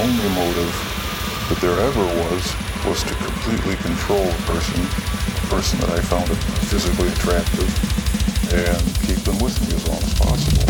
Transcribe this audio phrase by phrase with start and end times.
[0.00, 0.72] only motive
[1.48, 2.42] that there ever was
[2.86, 6.28] was to completely control a person, a person that I found
[6.70, 7.68] physically attractive,
[8.52, 10.66] and keep them with me as long as possible.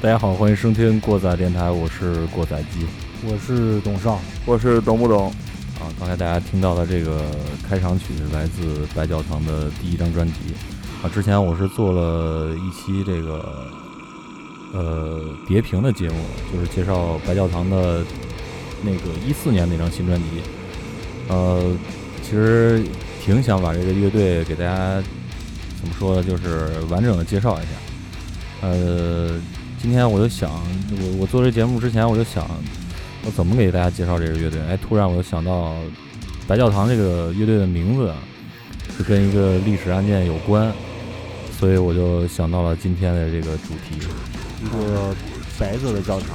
[0.00, 2.86] 大家好，欢迎收听过载电台，我是过载机。
[3.26, 5.32] 我是董少，我是懂不懂？
[5.79, 7.21] 啊，刚才大家听到的这个
[7.67, 10.33] 开场曲是来自白教堂的第一张专辑。
[11.01, 13.71] 啊，之前我是做了一期这个
[14.73, 16.15] 呃叠屏的节目，
[16.53, 18.03] 就是介绍白教堂的
[18.83, 20.25] 那个一四年那张新专辑。
[21.29, 21.73] 呃，
[22.21, 22.83] 其实
[23.23, 25.01] 挺想把这个乐队给大家
[25.79, 28.67] 怎么说呢，就是完整的介绍一下。
[28.67, 29.39] 呃，
[29.81, 32.45] 今天我就想，我我做这节目之前我就想。
[33.25, 34.59] 我怎么给大家介绍这支乐队？
[34.69, 35.75] 哎，突然我就想到，
[36.47, 38.13] 白教堂这个乐队的名字
[38.95, 40.71] 是跟一个历史案件有关，
[41.59, 43.99] 所以我就想到了今天的这个主题，
[44.63, 45.13] 一个
[45.59, 46.29] 白色的教堂。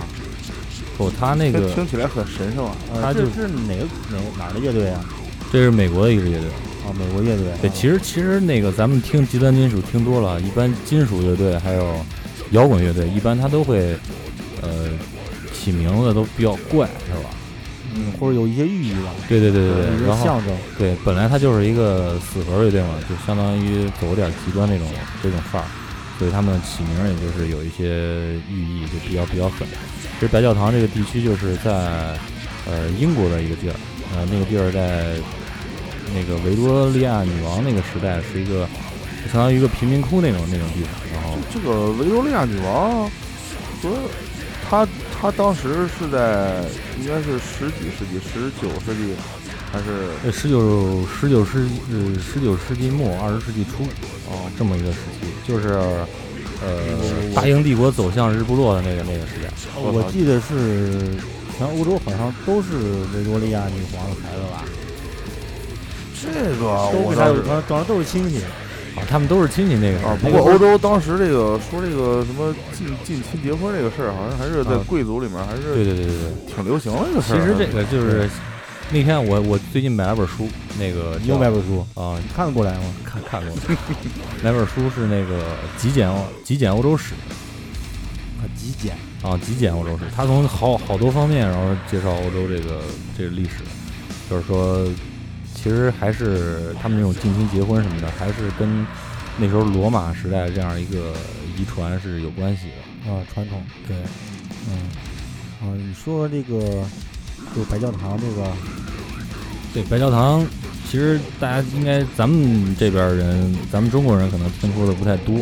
[0.99, 2.77] 不，他那个听起来很神圣啊。
[3.01, 5.05] 他这是哪个哪哪的乐队啊？
[5.51, 6.49] 这是美国的一支乐队。
[6.87, 7.47] 啊，美国乐队。
[7.63, 11.97] 对，其实其实那个咱们听极端金属听多了，一般金属乐队还有
[12.51, 13.97] 摇滚乐队，一般他都会
[14.61, 14.91] 呃。
[15.65, 17.31] 起名字都比较怪，是吧？
[17.97, 19.15] 嗯，或者有一些寓意吧。
[19.29, 20.53] 对对对对对，然后象征。
[20.77, 24.89] 对，本来它就是一个死核乐队嘛，就相当于走点极端那种
[25.23, 25.69] 这种范儿，
[26.19, 29.67] 所以他们起名也就是有一些寓意，就比较比较狠。
[30.19, 31.73] 其实白教堂这个地区就是在
[32.67, 33.77] 呃英国的一个地儿，
[34.17, 35.15] 呃那个地儿在
[36.13, 38.67] 那个维多利亚女王那个时代是一个
[39.31, 40.91] 相当于一个贫民窟那种那种地方。
[41.15, 43.09] 然后这个维多利亚女王
[43.81, 43.91] 和
[44.69, 44.85] 她。
[45.21, 46.65] 他当时是在
[47.01, 49.15] 应该是十几世纪，十九世纪
[49.73, 53.85] 还是十九十九世纪呃十九世纪末二十世纪初
[54.29, 55.69] 哦这么一个时期，就是
[56.63, 59.51] 呃大英帝国走向日不落的那个那个时间。
[59.77, 61.17] 我记得是
[61.57, 62.77] 全欧洲好像都是
[63.15, 64.65] 维多利亚女皇的孩子吧？
[66.21, 68.41] 这个都给他长得都是亲戚。
[68.97, 70.17] 啊，他们都是亲戚那个啊。
[70.23, 77.41] 不过欧洲当时这个说这个什么近近亲结婚这个事儿，好像还是在贵族里面还是对对对对对挺流行的一个事儿。
[77.41, 78.31] 其实这个就是
[78.91, 82.85] 那天我我最近买了本书，那个又买本书啊，你看得过来吗？
[83.05, 83.57] 看看过。
[84.43, 85.43] 买本书是那个
[85.77, 86.09] 极简
[86.45, 87.15] 极简欧洲史
[88.39, 90.05] 啊，极简啊，极简欧洲史。
[90.15, 92.81] 他从好好多方面然后介绍欧洲这个
[93.19, 93.65] 这个历史，
[94.31, 94.87] 就是说。
[95.65, 98.87] 其实还是他们这种近亲结婚什么的，还是跟
[99.39, 101.15] 那时候罗马时代这样一个
[101.57, 103.63] 遗传是有关系的啊，传统。
[103.89, 103.97] 对，
[104.69, 104.77] 嗯，
[105.63, 106.85] 啊，你说这个
[107.57, 108.47] 就白教堂这个，
[109.73, 110.47] 对，白教堂，
[110.91, 115.35] 其实大家应该咱们这边人，咱们中国人可能听说的不太多，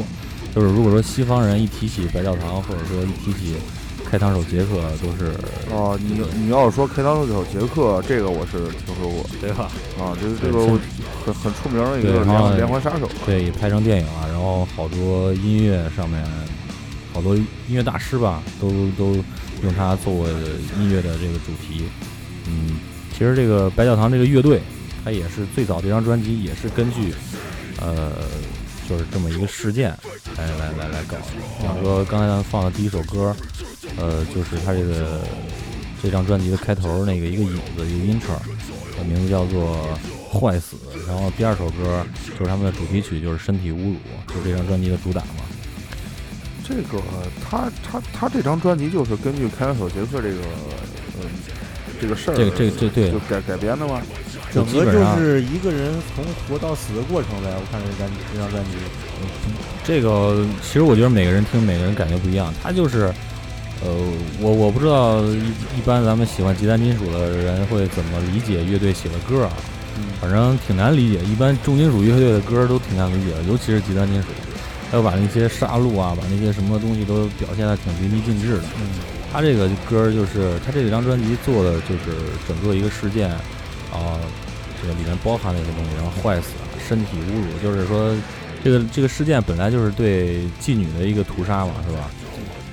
[0.55, 3.57] 就是如果说西方人一提起白教堂，或者说一提起。
[4.13, 5.33] 开膛手杰克都是
[5.71, 9.71] 哦，你你要是说开膛手杰克，这个我是听说过，对吧？
[9.99, 10.67] 啊，就是这个
[11.25, 16.23] 很很出名的一个连连环杀手，对，也拍成电影了，然后好多音乐上面，
[17.15, 18.69] 好多音乐大师吧，都
[18.99, 19.15] 都
[19.63, 20.31] 用它作为
[20.79, 21.85] 音乐的这个主题。
[22.47, 22.81] 嗯，
[23.17, 24.61] 其实这个白教堂这个乐队，
[25.03, 27.15] 它也是最早这张专辑也是根据
[27.81, 28.13] 呃。
[28.93, 29.89] 就是这么一个事件，
[30.37, 31.25] 来来来来搞的。
[31.59, 33.35] 比方说刚才咱放的第一首歌，
[33.97, 35.23] 呃，就是他这个
[36.03, 38.37] 这张专辑的开头那个一个影子，一个 intro，，
[39.09, 39.99] 名字叫做
[40.39, 40.77] 《坏死》。
[41.09, 42.05] 然后第二首歌
[42.39, 43.95] 就是他们的主题曲，就是《身体侮辱》，
[44.29, 45.41] 就是这张专辑的主打嘛。
[46.63, 47.03] 这个
[47.43, 50.41] 他他他这张专辑就是根据开膛手杰克这个
[51.19, 51.25] 呃
[51.99, 54.03] 这个事儿，这个这个这对就改改编的吗？
[54.53, 57.49] 整个就是一个人从活到死的过程呗。
[57.57, 58.71] 我看这张这张专辑，
[59.83, 62.53] 这个其实我觉得每个人听每个人感觉不一样。
[62.63, 63.13] 他就是，
[63.83, 63.89] 呃，
[64.41, 69.53] 我我不知道一一般咱们喜欢极端金属的人会怎么理解乐队写的歌啊？
[70.21, 71.19] 反正挺难理解。
[71.25, 74.29] 一般重金属乐队的歌都挺难理解的，尤其是极端金属，
[74.91, 78.65] 还有把那些杀戮啊，把那些什么东西都表现的挺淋漓尽致的。
[78.81, 78.89] 嗯，
[79.33, 82.17] 他这个歌就是他这张专辑做的就是
[82.47, 83.31] 整个一个事件。
[83.93, 84.19] 啊，
[84.81, 86.55] 这个里面包含了一些东西，然后坏死，
[86.89, 88.17] 身体侮辱，就是说，
[88.65, 92.11] 这个这个事件本来就是对妓女的一个屠杀嘛，是吧？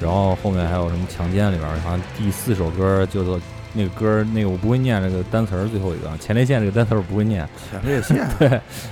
[0.02, 3.38] 然后后面还有什么强奸里边，好像第四首歌叫做
[3.74, 7.46] 那个歌，那个我不会念这个单词儿，最后一个前列腺这个单词儿我不会念。
[7.70, 8.26] 前列腺。
[8.40, 8.48] 对。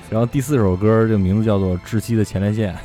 [0.10, 2.76] 然后第四首歌这个名字叫做窒息的前列腺，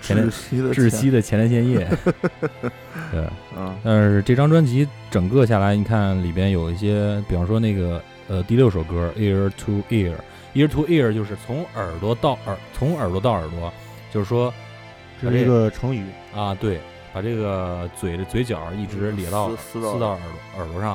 [0.00, 1.88] 窒息的窒息的前列腺液。
[3.10, 3.24] 对。
[3.58, 3.74] 啊。
[3.82, 8.00] 但是这张专辑整个下来，你看里边有一些，比方说那个。
[8.28, 10.14] 呃，第六首歌《Ear to Ear》
[10.54, 13.72] ，ear to ear 就是从耳朵到耳，从耳朵到耳朵，
[14.12, 14.52] 就是说
[15.20, 16.04] 这是一个成语，
[16.34, 16.80] 啊，对，
[17.12, 20.94] 把这个嘴的嘴角一直咧到撕撕到撕到耳朵耳朵上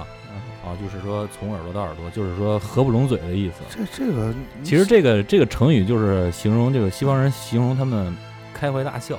[0.65, 3.55] 啊，就是说从耳朵到耳朵，就是说合不拢嘴的意思。
[3.69, 4.33] 这这个
[4.63, 8.15] 其实这个这个成语就是形容这个西方人形容他们
[8.53, 9.17] 开怀大笑。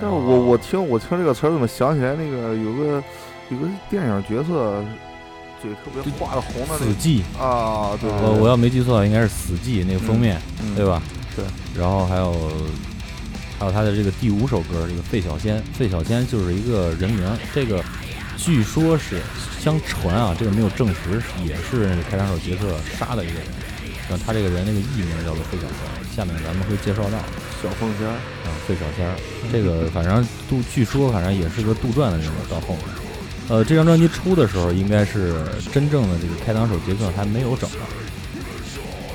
[0.00, 3.02] 但是我我听我听这个词儿，怎么想起来那个有个
[3.50, 4.82] 有个电影角色，
[5.62, 10.84] 嘴特别画的红的死寂，啊，对，我我要没记错，应该是死寂那个封面，嗯对？
[10.84, 11.00] 吧？
[11.36, 11.44] 对。
[11.78, 12.52] 然后还有
[13.60, 17.24] 还有他的这个第五首歌，这个费小仙，费小仙就是一个人名，
[17.54, 17.82] 这个
[18.36, 19.22] 据说是
[19.60, 23.44] 相传啊，这个没有证实，也是那开膛手杰克杀的一个人。
[24.10, 27.18] 然后他这个人那个艺名叫做费小仙，下面咱们会介绍到。
[27.62, 29.14] 小凤仙儿，啊，费小仙儿，
[29.52, 32.50] 这个反正杜，据说反正也是个杜撰的人物。
[32.50, 32.86] 到后面，
[33.52, 35.34] 呃，这张专辑出的时候，应该是
[35.70, 37.74] 真正的这个开膛手杰克还没有找到，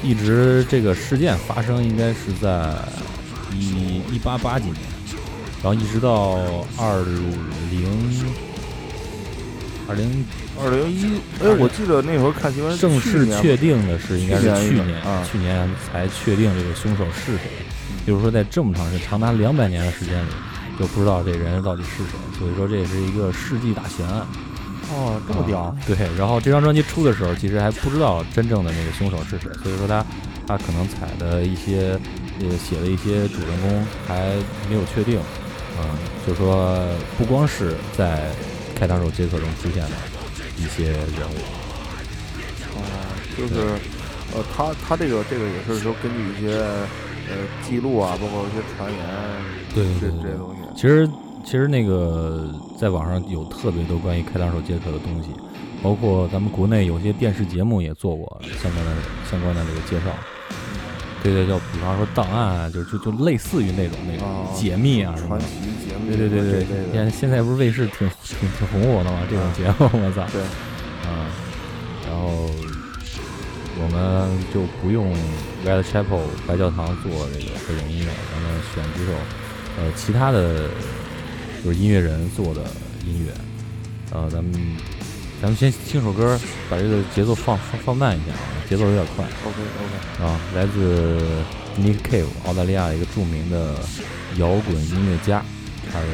[0.03, 2.75] 一直这个事件发生应该是在
[3.51, 4.77] 一一八八几年，
[5.63, 6.35] 然后一直到
[6.77, 7.03] 二
[7.71, 8.13] 零
[9.87, 10.23] 二零
[10.61, 17.49] 二零一，哎，我记得那会儿看新闻，正式确定的是应该是去年去年，啊去年才确定这个凶手是谁。
[18.05, 20.29] 就是说，在这么长时间，长达两百年的时间里，
[20.79, 22.13] 就不知道这人到底是谁。
[22.37, 24.25] 所以说，这也是一个世纪大悬案。
[24.89, 30.05] 哦，这么屌啊，对，然后这张专辑出的时候，其实还不知道真正的那个凶手是谁，所以说他
[30.47, 31.99] 他可能采的一些
[32.39, 34.33] 呃写的一些主人公还
[34.69, 35.19] 没有确定，
[35.77, 35.89] 嗯，
[36.25, 36.87] 就说
[37.17, 38.31] 不光是在
[38.79, 39.91] 开膛手杰克中出现的
[40.55, 41.37] 一些人物，
[42.77, 42.79] 哦，
[43.37, 43.55] 就是，
[44.33, 46.63] 呃，他他这个这个也是说根据一些
[47.29, 48.99] 呃记录啊，包括一些传言，
[49.73, 50.61] 对这对对这些东西。
[50.75, 51.09] 其实
[51.43, 55.29] 其实那个在网上有特别多关于开膛手杰克的东西，
[55.81, 58.91] 包括咱们国内有些电视节目也做过相关的
[59.29, 60.11] 相关的这个介绍。
[61.23, 65.43] 对对，就比方说档案啊，就就就类似于那种那种哦解密啊什么的。
[65.43, 69.21] 传奇节目，对对对对这类的现现在不是卫视挺挺挺红火的吗？
[69.29, 70.25] 这种节目，我操！
[70.31, 70.41] 对，
[71.07, 71.25] 嗯，
[72.07, 72.47] 然后
[73.79, 75.13] 我们就不用
[75.63, 79.13] White Chapel 白教堂做这个背景音乐，咱们选几首
[79.77, 80.67] 呃其他的
[81.63, 82.61] 就是音乐人做的
[83.05, 83.31] 音乐，
[84.11, 84.51] 呃，咱们
[85.41, 86.39] 咱们先听首歌，
[86.69, 91.21] 把这个节奏放放放慢一下啊，节奏有点快 OK OK，啊，来自
[91.79, 93.75] Nick Cave 澳大利亚一个著名的
[94.37, 95.43] 摇滚音乐家，
[95.93, 96.07] 他的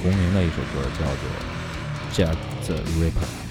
[0.00, 1.24] 同名的一首歌叫做
[2.14, 3.41] Jack the Ripper。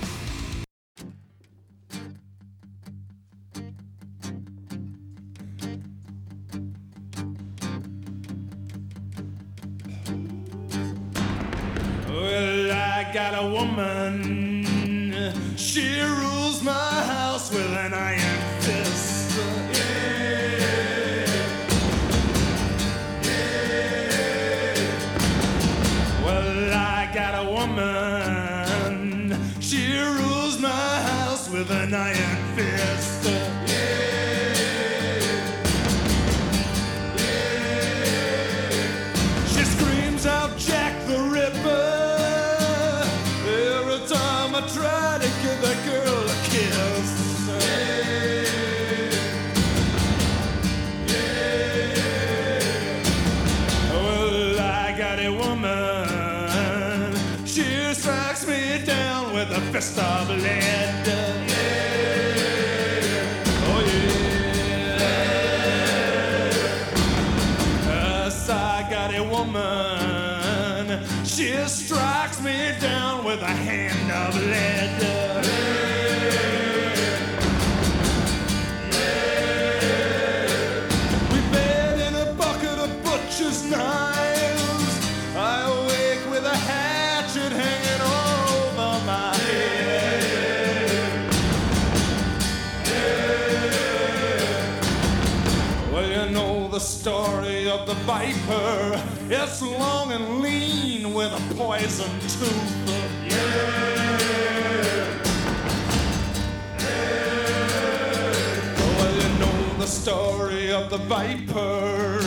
[109.92, 112.19] Story of the viper.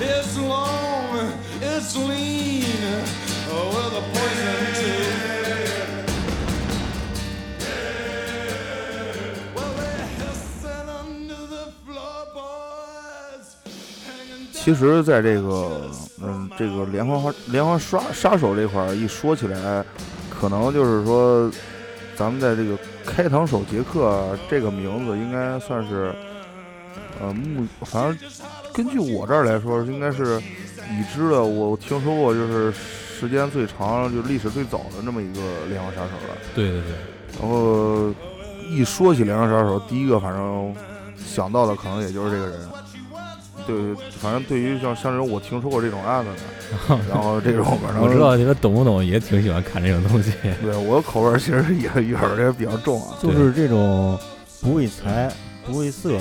[0.00, 2.66] It's long, it's lean,
[3.50, 5.22] oh, with a poison tooth.
[9.54, 13.56] Well, they're hissing under the floorboards,
[14.06, 19.82] hanging 其实，在这个嗯这个连环杀连环杀杀手这块儿一说起来，
[20.28, 21.50] 可能就是说，
[22.14, 22.76] 咱们在这个
[23.06, 26.14] 开膛手杰克这个名字应该算是
[27.20, 28.30] 呃，目反正
[28.72, 36.36] 根据我这儿来说，应该是已知的，我听说过就是时间最长、就历史最早的那么一个连环杀手了。
[36.54, 38.12] 对对对，然后
[38.68, 40.74] 一说起连环杀手，第一个反正
[41.16, 42.58] 想到的可能也就是这个人。
[43.66, 43.76] 对，
[44.20, 46.30] 反正对于像像这种我听说过这种案子
[46.86, 50.32] 的， 然后这种反正我知道你们懂不懂，也挺喜欢看这种东西。
[50.60, 53.16] 对我口味其实也有点比较重啊。
[53.22, 54.18] 就是这种
[54.60, 55.32] 不为财
[55.64, 56.18] 不为色，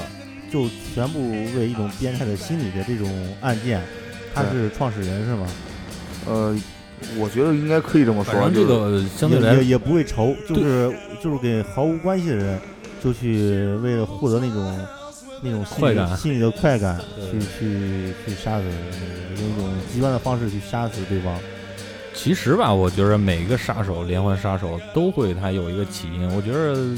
[0.54, 3.10] 就全部为一种变态的心理的这种
[3.42, 3.82] 案件，
[4.36, 5.48] 他是创始人是吗？
[6.28, 6.56] 呃，
[7.18, 8.32] 我觉得应该可以这么说。
[8.36, 12.60] 反正这个相对来也也也不会仇，就是就是给毫无关系的人，
[13.04, 14.88] 就去为了获得那种
[15.42, 18.66] 那种心理快感心理的快感，去去去杀死，
[19.42, 21.36] 用一种极端的方式去杀死对方。
[22.14, 26.32] 其实吧，我觉得每个杀手连环杀手都会他有一个起因。
[26.36, 26.96] 我觉得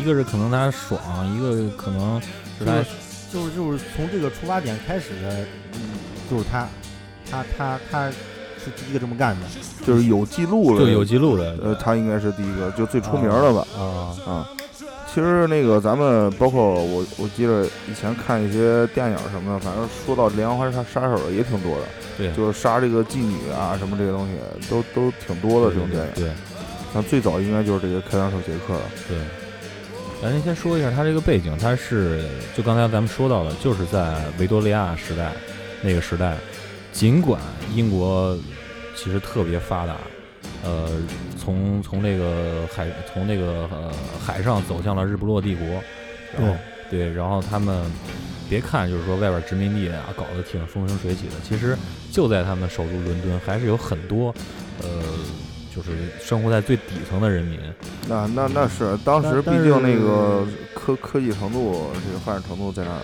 [0.00, 0.98] 一个是可能他爽，
[1.36, 2.18] 一个可能
[2.58, 2.84] 是他
[3.32, 5.44] 就是就是从这个出发点开始的，
[5.74, 5.80] 嗯，
[6.30, 6.68] 就是他，
[7.30, 9.46] 他他他是第一个这么干的
[9.84, 11.56] 就是有记录了，就有记录的。
[11.62, 13.66] 呃，他应该是第一个，就最出名的吧。
[13.76, 14.16] 啊。
[14.26, 14.48] 啊，
[15.12, 21.84] 其实那个咱们包括我，我记得以前看一些电影什么的，反正说到连环杀杀手的也挺多的，
[22.18, 24.34] 对，就是杀这个妓女啊什么这些东西
[24.68, 26.12] 都都挺多的这种电影。
[26.14, 26.30] 对
[26.94, 28.80] 那最早应该就是这个开膛手杰克了。
[29.08, 29.16] 对。
[30.22, 32.24] 咱先说一下他这个背景，他是
[32.56, 35.32] 就刚才咱们说到的，就是在维多利亚时代
[35.82, 36.36] 那个时代，
[36.90, 37.40] 尽管
[37.74, 38.36] 英国
[38.96, 39.96] 其实特别发达，
[40.64, 40.88] 呃，
[41.38, 43.92] 从从那个海从那个呃
[44.24, 45.66] 海上走向了日不落帝国，
[46.36, 46.56] 然后
[46.90, 47.84] 对，然后他们
[48.48, 51.76] 别看就是说外边殖民地啊搞得挺风生水起的，其实
[52.10, 54.34] 就在他们首都伦敦还是有很多
[54.82, 54.88] 呃
[55.76, 57.60] 就是生活在最底层的人民，
[58.08, 63.02] 那那那是当时毕竟那个科科技程度，这个发展程度在那儿。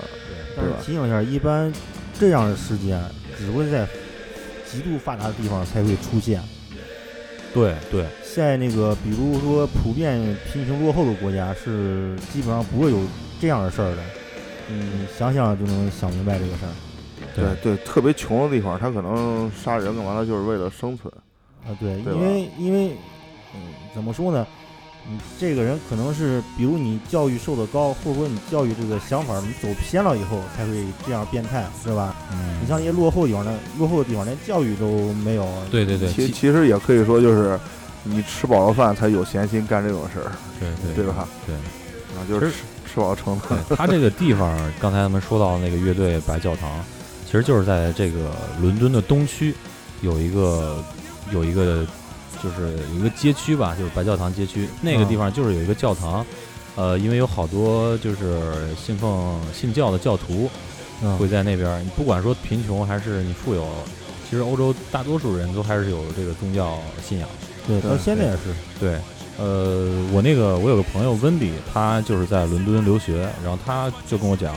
[0.57, 1.71] 但是对吧提醒一下，一般
[2.19, 2.99] 这样的事件
[3.39, 3.87] 只会在
[4.67, 6.43] 极度发达的地方才会出现，
[7.53, 8.07] 对对。
[8.35, 10.19] 在那个比如说普遍
[10.51, 12.99] 贫穷落后的国家是基本上不会有
[13.39, 13.99] 这样的事儿的。
[14.71, 16.73] 嗯，想想就能想明白这个事儿
[17.35, 21.13] 对对，特别穷的地方，他可能杀人干嘛的，就是为了生存。
[21.67, 21.75] 啊。
[21.79, 22.97] 对，对因为因为
[23.55, 23.61] 嗯，
[23.95, 24.47] 怎么说呢？
[25.05, 32.15] 你这个人可能是，比如你教育受的高，或者说你教育这个想法你走偏了以后，才会这样变态，是吧？
[32.31, 35.45] 嗯你嗯，像一些落后地方的落后的地方，连教育都没有。
[35.73, 37.59] 对对对，其其实也可以说，就是
[38.05, 41.29] 你吃饱了饭才有闲心干这种事儿，对对对吧？
[41.47, 41.57] 对
[42.17, 42.57] 啊，就是吃
[42.95, 43.77] 吃饱撑的。
[43.77, 46.71] 他这个地方，刚才咱们说到那个乐队白教堂，
[47.27, 49.53] 其实就是在这个伦敦的东区，
[50.01, 50.85] 有一个
[51.33, 51.85] 有一个
[52.43, 56.25] 就是有一个街区吧，就是白教堂街区，那个地方就是有一个教堂，
[56.77, 58.43] 呃，因为有好多就是
[58.77, 60.51] 信奉信教的教徒
[61.03, 63.67] 嗯会在那边儿，你不管说贫穷还是你富有，
[64.29, 67.29] 其实欧洲大多数人都还是有这个宗教信仰。
[67.67, 68.39] 对，到现在也是。
[68.81, 68.99] 对，
[69.39, 74.55] 呃，我那个我有个朋友温迪，他就是在伦敦留学，然后他就跟我讲，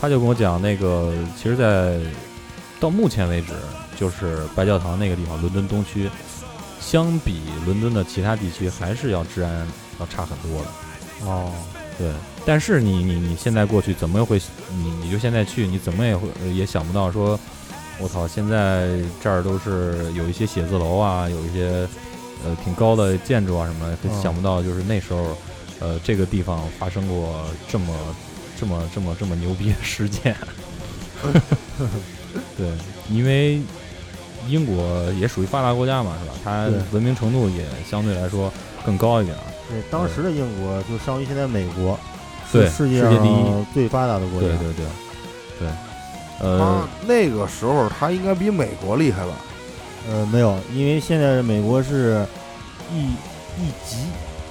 [0.00, 1.98] 他就跟我讲那个，其实，在
[2.80, 3.52] 到目前为止，
[3.96, 6.10] 就是白教堂那个地方，伦敦东区，
[6.80, 9.68] 相比伦敦的其他地区，还是要治安
[10.00, 10.68] 要差很多的。
[11.26, 11.52] 哦，
[11.98, 12.10] 对，
[12.46, 17.38] 但是你你你现在过去怎么会，你你就现在去，你怎么也会也想不到说，
[17.98, 21.86] 我操，现在这儿都是有一些写字楼啊，有一些
[22.42, 25.36] 呃挺高的建筑啊什么想不到就是那时候，
[25.80, 27.94] 呃这个地方发生过这么
[28.58, 30.34] 这么这么这么牛逼的事件。
[32.56, 32.68] 对，
[33.10, 33.60] 因为
[34.48, 36.34] 英国也属于发达国家嘛，是吧？
[36.42, 38.52] 它文明程度也相对来说
[38.84, 39.42] 更高一点儿。
[39.68, 41.98] 对，当时的英国就相当于现在美国，
[42.50, 44.48] 对是世界第一上最发达的国家。
[44.48, 44.86] 对对对
[45.58, 45.68] 对，
[46.40, 49.32] 呃，那个时候它应该比美国厉害吧？
[50.08, 52.26] 呃，没有，因为现在美国是
[52.92, 53.02] 一
[53.62, 53.98] 一级，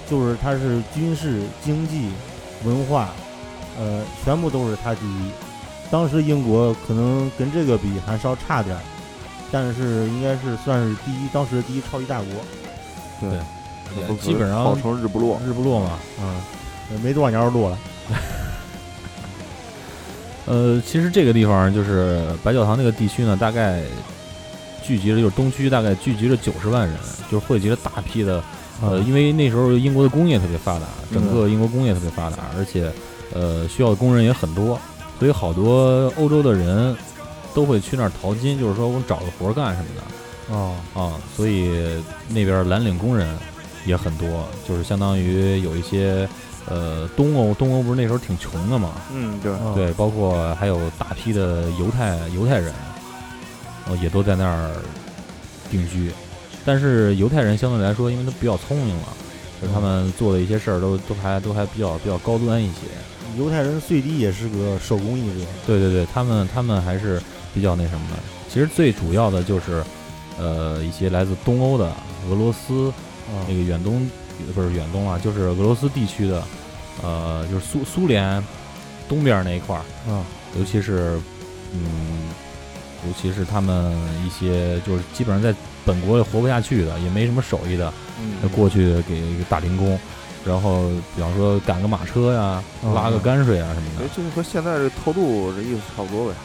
[0.09, 2.09] 就是它是军事、经济、
[2.63, 3.09] 文化，
[3.79, 5.31] 呃，全部都是它第一。
[5.91, 8.81] 当时英国可能跟这个比还稍差点儿，
[9.51, 12.27] 但是应该是算是第一，当时的第一超级大国。
[13.21, 15.39] 对基本上号称日不落。
[15.45, 15.99] 日不落嘛。
[16.21, 16.41] 嗯，
[16.91, 17.77] 呃没多少年就落了。
[20.45, 23.81] 呃，其实这个地方就是白教堂那个地区呢，大概
[24.83, 26.97] 聚集了就是东区，大概聚集了九十万人，
[27.31, 28.43] 就是汇集了大批的
[28.81, 32.91] 呃，嗯因为那时候英国的工业特别发达，整个英国工业特别发达，而且
[33.33, 34.79] 呃需要的工人也很多，
[35.19, 36.95] 所以好多欧洲的人
[37.53, 40.55] 都会去那儿淘金，就是说我找个活儿干什么的。
[40.55, 43.37] 哦，啊，所以那边蓝领工人
[43.85, 46.27] 也很多，就是相当于有一些
[46.67, 49.39] 呃东欧，东欧不是那时候挺穷的嘛，嗯，
[49.75, 52.73] 对，包括还有大批的犹太犹太人，
[53.87, 54.71] 呃，也都在那儿
[55.69, 56.11] 定居。
[56.65, 59.07] 但是犹太人相对来说，因为他比较聪明嘛，
[59.61, 62.81] 就是他们做的一些事儿都都还都还比较比较高端一些。
[63.37, 67.21] 犹太人最低也是个手工艺者，对对对，他们他们还是
[67.53, 68.17] 比较那什么的。
[68.49, 69.83] 其实最主要的就是，
[70.37, 71.91] 呃，一些来自东欧的
[72.29, 72.89] 俄罗斯
[73.27, 74.09] 啊那个远东
[74.55, 76.43] 不是远东啊，就是俄罗斯地区的，
[77.03, 78.43] 呃，就是苏苏联
[79.07, 80.25] 东边那一块儿，啊
[80.57, 81.19] 尤其是
[81.73, 81.81] 嗯，
[83.05, 83.93] 尤其是他们
[84.25, 87.93] 一些就是基本上在本国也活不下去的，也没什么手艺的，
[88.41, 89.99] 那嗯，过去给一个打零工，
[90.45, 92.93] 然后比方说赶个马车呀，嗯。
[92.93, 96.35] 拉个泔水啊什么哎的，，这个和现在这偷渡这意思差不多呗。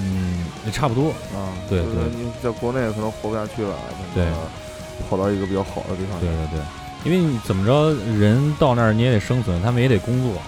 [0.00, 1.10] 嗯，也差不多。
[1.34, 1.94] 啊，就是对。
[1.94, 3.74] 对你在国内可能活不下去了，
[4.14, 4.26] 对。
[5.08, 6.34] 跑到一个比较好的地方去对。
[6.36, 6.60] 对对，
[7.04, 10.40] 因为你怎么着，人到那儿你也得生存，他们也得工作，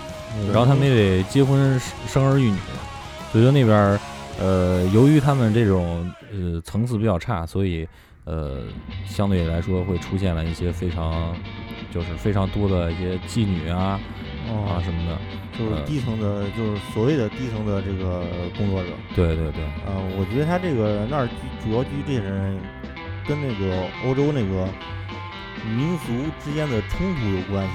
[0.53, 2.59] 然后他们也得结婚生生儿育女，
[3.33, 4.01] 所以说那边儿，
[4.39, 7.89] 呃，由于他们这种呃层次比较差，所以
[8.25, 8.63] 呃
[9.07, 11.37] 相对来说会出现了一些非常
[11.93, 14.01] 就是非常多的一些妓女啊
[14.49, 15.19] 啊哦，什么的，
[15.59, 15.83] 就是呃。
[15.87, 18.25] 低层的，就是所谓的低层的这个
[18.57, 18.91] 工作者。
[19.15, 22.59] 对对对，呃，我觉得他这个那儿居主要居这些人，
[23.27, 24.69] 跟那个欧洲那个
[25.65, 26.13] 民族
[26.45, 27.73] 之间的冲突有关系。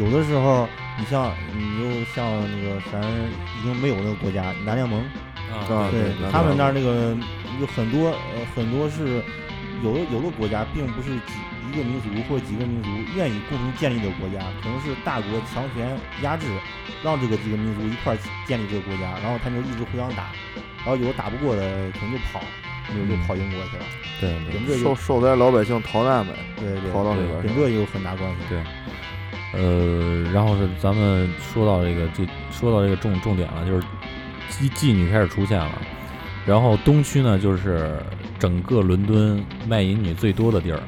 [0.00, 5.00] 有的时候，你像你就像那个咱已经没有那个国家南联盟，
[5.52, 7.16] 啊对对他们那儿那个
[7.60, 9.22] 有很多呃很多是
[9.82, 11.32] 有的有的国家并不是几
[11.68, 16.46] 一个民族或几个民族愿意共同建立的国家，可能是大国强权压制，
[17.02, 20.30] 让这个几个民族一块儿建立这个国家，然后他们就一直互相打，
[20.78, 22.40] 然后有的打不过的可能就跑，
[22.94, 23.84] 有的就跑英国去了，
[24.20, 27.48] 对对跟这有受受灾老百姓逃难呗，对对逃到那边去。
[27.48, 28.36] 跟这有很大关系。
[28.48, 28.62] 对。
[29.52, 33.86] 呃，然后是咱们说到这个这说到这个重重点了，就是
[34.50, 35.72] 妓妓女开始出现了，
[36.44, 37.98] 然后东区呢就是
[38.38, 40.80] 整个伦敦卖淫女最多的地儿，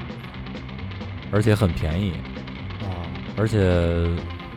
[1.30, 2.12] 而且很便宜，
[2.82, 2.88] 啊
[3.36, 3.58] 而且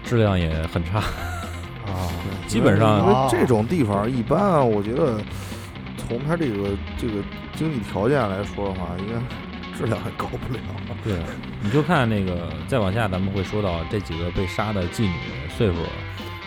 [0.03, 0.99] 质量也很差。
[0.99, 2.07] 啊，
[2.47, 5.19] 基本上因为这种地方一般啊，我觉得
[5.97, 7.15] 从他这个这个
[7.55, 10.59] 经济条件来说的话，应该质量还高不了。
[11.03, 11.15] 对，
[11.61, 15.13] 你就看那个再往下，咱们会说到这几个被杀的妓女
[15.57, 15.75] 岁数，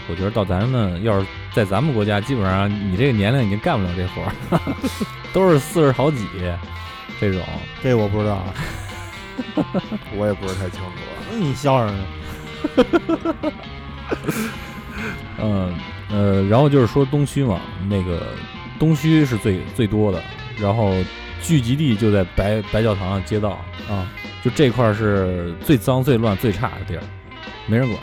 [0.09, 4.31] 我觉得到咱们要是在咱们国家，基本上你这个年龄已经干不了这活儿，
[5.35, 6.27] 都是四十好几
[7.21, 7.43] 这种。
[7.83, 8.55] 这我不知道，啊，
[10.17, 11.39] 我也不是太清楚了。
[11.39, 11.99] 你笑什么
[13.43, 13.53] 呢？
[15.43, 15.75] 嗯
[16.11, 18.29] 呃，然后就是说东区嘛，那个
[18.79, 20.23] 东区是最最多的，
[20.59, 20.95] 然后
[21.43, 23.59] 聚集地就在白白教堂街道
[23.91, 24.09] 啊，
[24.43, 27.03] 就这块儿是最脏、最乱、最差的地儿，
[27.67, 27.99] 没人管。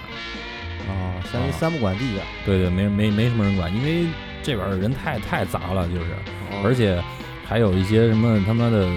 [0.90, 2.26] 啊，相当于啊三不管地啊。
[2.46, 4.06] 对对，没没没什么人管，因为
[4.44, 6.08] 这边儿人太太杂了，就是，
[6.64, 7.02] 而且
[7.48, 8.90] 还有一些什么他妈的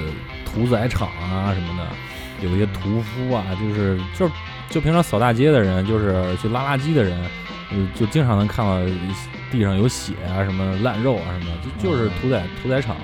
[0.45, 4.33] 屠宰场啊什么的，有一些屠夫啊，就是就是
[4.71, 7.19] 就平常扫大街的人，就是去拉垃圾的人，
[7.71, 8.79] 呃，就经常能看到
[9.51, 12.97] 地上有血啊，什么烂肉啊什么的，就就是屠宰屠宰场，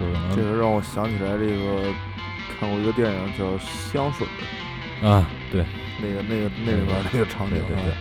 [0.00, 1.92] 就是这个让我想起来这个
[2.58, 3.44] 看过一个电影叫
[3.92, 4.26] 《香水》，
[5.06, 5.64] 啊，对。
[6.00, 7.94] 那个那个那里边那个场景对对。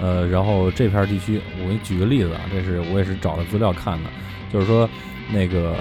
[0.00, 4.10] 呃，然后这片儿地区，我给你举个例子啊，这是我也是找了资料看的，
[4.52, 4.88] 就是说
[5.32, 5.76] 那个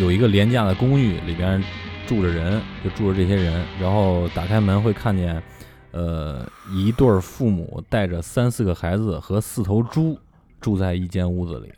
[0.00, 1.62] 有一个廉价的公寓，里边
[2.06, 5.42] 住着人，就住着这些人，然后打开门会看见，
[5.92, 10.18] 呃，一对儿父母带着三四个孩子和四头猪
[10.60, 11.72] 住在一间屋子里，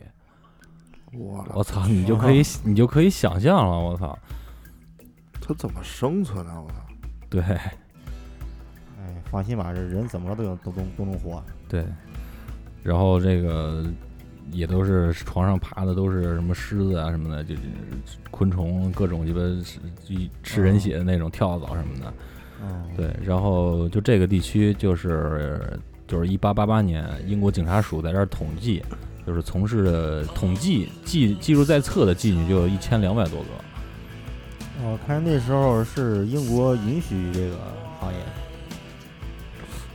[1.13, 4.19] 我我操，你就可以你就可以想象了，我操，
[5.41, 6.61] 他怎么生存啊？
[6.61, 6.75] 我操！
[7.31, 7.43] 对
[8.99, 11.43] 哎，放心吧，这人怎么着都有都都都能活。
[11.69, 11.85] 对，
[12.83, 13.85] 然后这个
[14.51, 17.61] 也都是床上爬的都是什么狮子啊什么的，就是
[18.31, 19.41] 昆虫各种鸡巴
[20.05, 22.13] 吃吃人血的那种跳蚤什么的。
[22.61, 28.83] 嗯，对，然后就这个地区就是就是一八八八年英国警察署在这儿统计，
[29.25, 33.47] 就是从事的统计记记录在册的妓女就有一千两百多个。
[34.83, 37.57] 哦，看那时候是英国允许这个
[38.01, 38.19] 行业，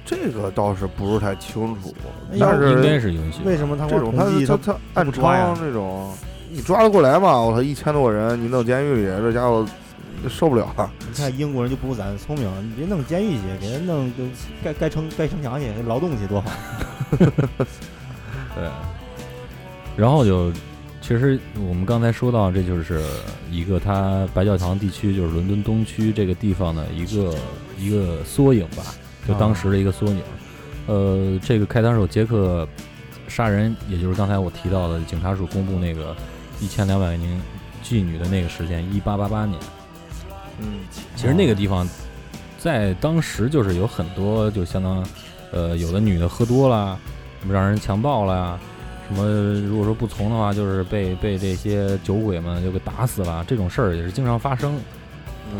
[0.06, 1.94] 这个倒是不是太清楚，
[2.40, 3.42] 但是应该是是允许。
[3.44, 6.14] 为什么他这种他他他暗娼这种，
[6.50, 7.40] 你抓得过来吗？
[7.40, 9.66] 我操，一千多个人，你弄监狱里，这家伙
[10.30, 10.92] 受不了啊！
[11.10, 14.24] 你看英国人就不如咱聪明，你别弄监狱去，给人弄就
[14.64, 16.50] 该该城该城墙去，劳动去多好。
[18.56, 18.70] 对，
[19.98, 20.52] 然后就，
[21.02, 23.02] 其实我们刚才说到，这就是
[23.50, 27.36] 一个他白教堂地区，就是伦敦东区这个地方的一个
[27.78, 28.84] 一个缩影吧，
[29.28, 30.22] 就当时的一个缩影。
[30.88, 32.68] 呃，这个开膛手杰克
[33.28, 36.16] 杀人，也就是刚才我提到的警察署公布那个
[36.60, 37.42] 一千两百名
[37.84, 39.60] 妓女的那个时间，一八八八年。
[40.60, 40.80] 嗯，
[41.16, 41.88] 其实那个地方
[42.60, 45.06] 在当时就是有很多，就相当
[45.52, 47.00] 呃，有的女的喝多了，
[47.40, 48.60] 什么让人强暴了呀，
[49.08, 49.26] 什么
[49.68, 54.78] 如果说不从的话，就是被被这些酒鬼们就给打死了，这种事儿也是经常发生。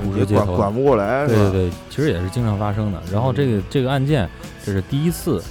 [0.02, 3.02] 嗯也管管不过来，对对对，其实也是经常发生的。
[3.12, 4.28] 然后这个这个案件，
[4.66, 5.44] 这是第一次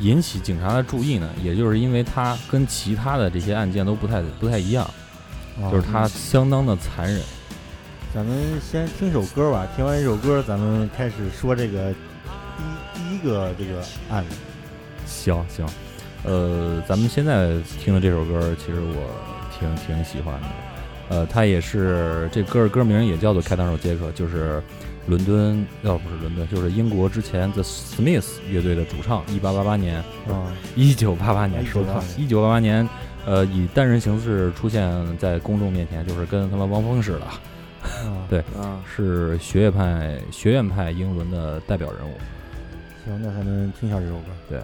[0.00, 4.84] 引起警察的注意呢，也就是因为它跟其他的这些案件都不太不太一样，
[5.62, 7.22] 啊就是它相当的残忍。
[8.14, 14.36] 咱们先听首歌吧，听完一首歌，咱们开始说这个第一第一个这个案子。
[15.06, 15.66] 行行，
[16.24, 19.10] 呃，咱们现在听的这首歌，其实我
[19.58, 20.48] 挺挺喜欢的。
[21.08, 24.62] 呃，他也是这歌儿歌名也叫做《开膛手杰克》，就是
[25.06, 29.96] 伦敦，要不是伦敦，就是英国之前 The Smiths 乐队的主唱，一八八八年，
[30.28, 32.88] 啊，一九八八年，说错了，一九八八年，
[33.24, 37.40] 呃，以单人形式出现在公众面前，就是跟他妈汪峰似的，啊。
[38.28, 42.14] 对啊，是学院派学院派英伦的代表人物。
[43.04, 44.24] 行，那咱们听一下这首歌。
[44.48, 44.58] 对，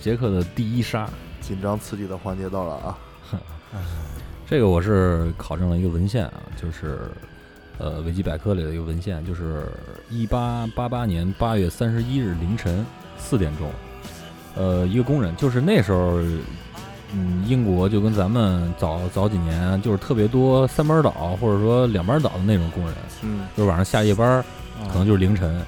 [0.00, 1.08] 杰克的第一杀，
[1.40, 2.98] 紧张刺激的环节到了啊！
[4.48, 7.10] 这个我是考证了一个文献啊，就是
[7.78, 9.66] 呃维基百科里的一个文献，就是
[10.08, 12.84] 一八八八年八月三十一日凌晨
[13.18, 13.70] 四点钟，
[14.56, 16.18] 呃，一个工人，就是那时候，
[17.12, 24.44] 嗯，英国就跟咱们早早几年就是特别多三班倒或者说两班倒的那种工人，嗯，就是晚上下夜班儿，
[24.88, 25.62] 可能就是凌晨，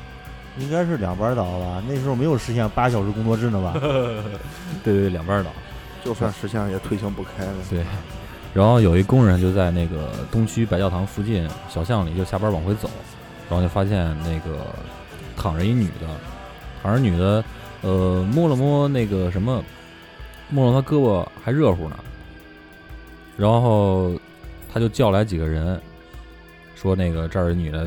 [0.58, 1.82] 应该是两班倒吧？
[1.88, 3.74] 那时候没有实现八小时工作制呢吧？
[4.82, 5.50] 对对，两班倒。
[6.02, 7.52] 就算实现了也推行不开了。
[7.68, 7.84] 对，
[8.54, 12.88] 然后有一工人就在那个东区白教堂附近小巷里，就下班往回走，
[13.50, 14.66] 然后就发现那个
[15.36, 16.06] 躺着一女的，
[16.82, 17.44] 躺着女的，
[17.82, 19.62] 呃，摸了摸那个什么，
[20.48, 21.98] 摸了她胳膊还热乎呢，
[23.36, 24.18] 然后
[24.72, 25.78] 他就叫来几个人，
[26.74, 27.86] 说那个这儿的女的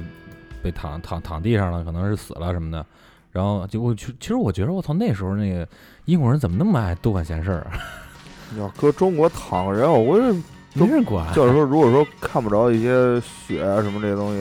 [0.64, 2.86] 被躺躺躺地上了，可能是死了什么的。
[3.32, 5.68] 然后就我去其实我觉得我操那时候那个
[6.06, 7.74] 英国人怎么那么爱多管闲事儿啊？
[8.58, 10.34] 要搁中国躺人，我这
[10.76, 11.34] 没人管。
[11.34, 14.32] 就是说，如果说看不着一些血啊什么这些东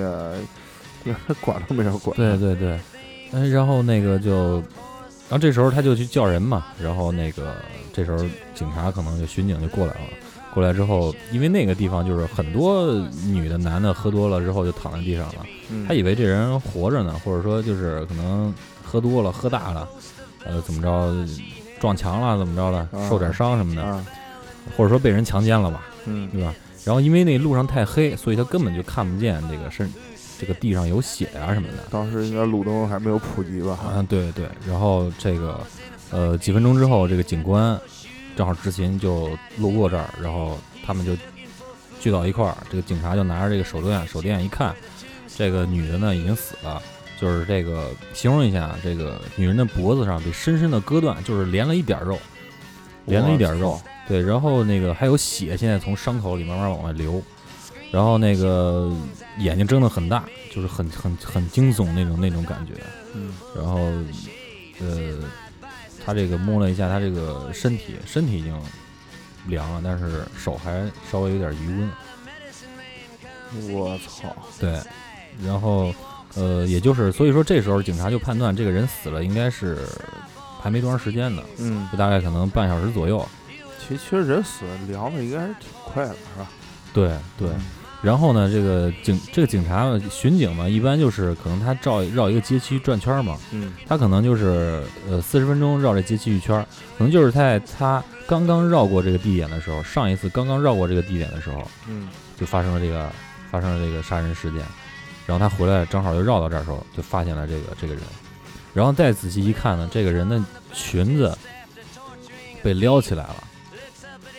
[1.04, 2.14] 西，管都没人管。
[2.16, 2.78] 对对对，
[3.32, 7.56] 哎，然后那个就，然后这时候他就去叫人嘛，然后那个
[7.94, 8.18] 这时候
[8.54, 10.00] 警察可能就巡警就过来了。
[10.52, 12.92] 过来之后，因为那个地方就是很多
[13.26, 18.52] 女的、男的喝多了之后就躺在地上了，嗯他以为这人活着呢，或者说就是可能
[18.84, 19.88] 喝多了、喝大了，
[20.44, 21.14] 呃，怎么着
[21.80, 24.04] 撞墙了，怎么着了，啊受点伤什么的，啊，
[24.76, 26.54] 或者说被人强奸了吧，嗯对吧？
[26.84, 29.88] 然后因为那路上太黑，所以他根本就看不见这个身，
[30.38, 31.84] 这个地上有血啊什么的。
[31.90, 33.78] 当时应该路灯还没有普及吧？
[33.94, 34.46] 嗯，对对。
[34.66, 35.60] 然后这个
[36.10, 37.80] 呃几分钟之后，这个警官
[38.36, 41.16] 正好执勤就路过这儿，然后他们就
[42.00, 42.56] 聚到一块儿。
[42.70, 44.74] 这个警察就拿着这个手电，手电一看，
[45.36, 46.82] 这个女的呢已经死了。
[47.20, 52.18] 就是这个形容一下，这个女人的脖子上被深深的割断，就是连了一点儿肉，
[53.06, 53.80] 连了一点儿肉。
[54.08, 57.22] 对，然后那个还有血，现在从伤口里慢慢往外流，
[57.92, 58.90] 然后那个
[59.38, 62.72] 眼睛睁得很大，就是很很很惊悚那种那种感觉。
[63.14, 63.78] 嗯然后，
[64.80, 65.18] 呃，
[66.04, 68.58] 他这个摸了一下他这个身体，身体已经
[69.46, 71.90] 凉了，但是手还稍微有点余温。
[73.74, 74.80] 我操，对，
[75.44, 75.94] 然后，
[76.34, 79.86] 呃，也就是所以说这时候警察就判断这个人死了应该是
[80.58, 83.28] 还没多长时间呢，嗯，就大概可能半小时左右。
[83.78, 86.48] 其其实人死了凉的应该还是挺快的，是吧？
[86.94, 87.50] 对对，
[88.02, 93.72] 然后呢，这个警这个警察巡警嘛，一般就是可能他绕绕一个街区转圈儿嘛，嗯。
[93.86, 96.66] 他可能就是呃四十分钟绕这街区一圈儿，
[96.98, 102.08] 可能就是在他刚刚绕过这个地点的时候，上一次刚刚绕过这个地点的时候，嗯。
[102.36, 103.08] 就发生了这个
[103.52, 104.60] 发生了这个杀人事件，
[105.24, 108.02] 然后他回来正好就绕到这儿的时候，就发现了这个这个人，
[108.74, 111.38] 然后再仔细一看呢，这个人的裙子
[112.64, 113.36] 被撩起来了。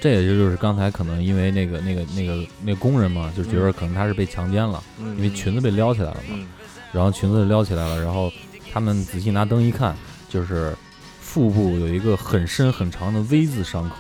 [0.04, 6.36] 这也就是刚才可能因为那个那个那个那个工人嘛，就觉得可能他是被强奸了，嗯，因为裙子被撩起来了嘛。
[6.36, 6.46] 嗯。
[6.92, 8.30] 然后裙子撩起来了，然后
[8.74, 9.96] 他们仔细拿灯一看，
[10.28, 10.76] 就是
[11.22, 13.96] 腹部有一个很深很长的 V 字伤口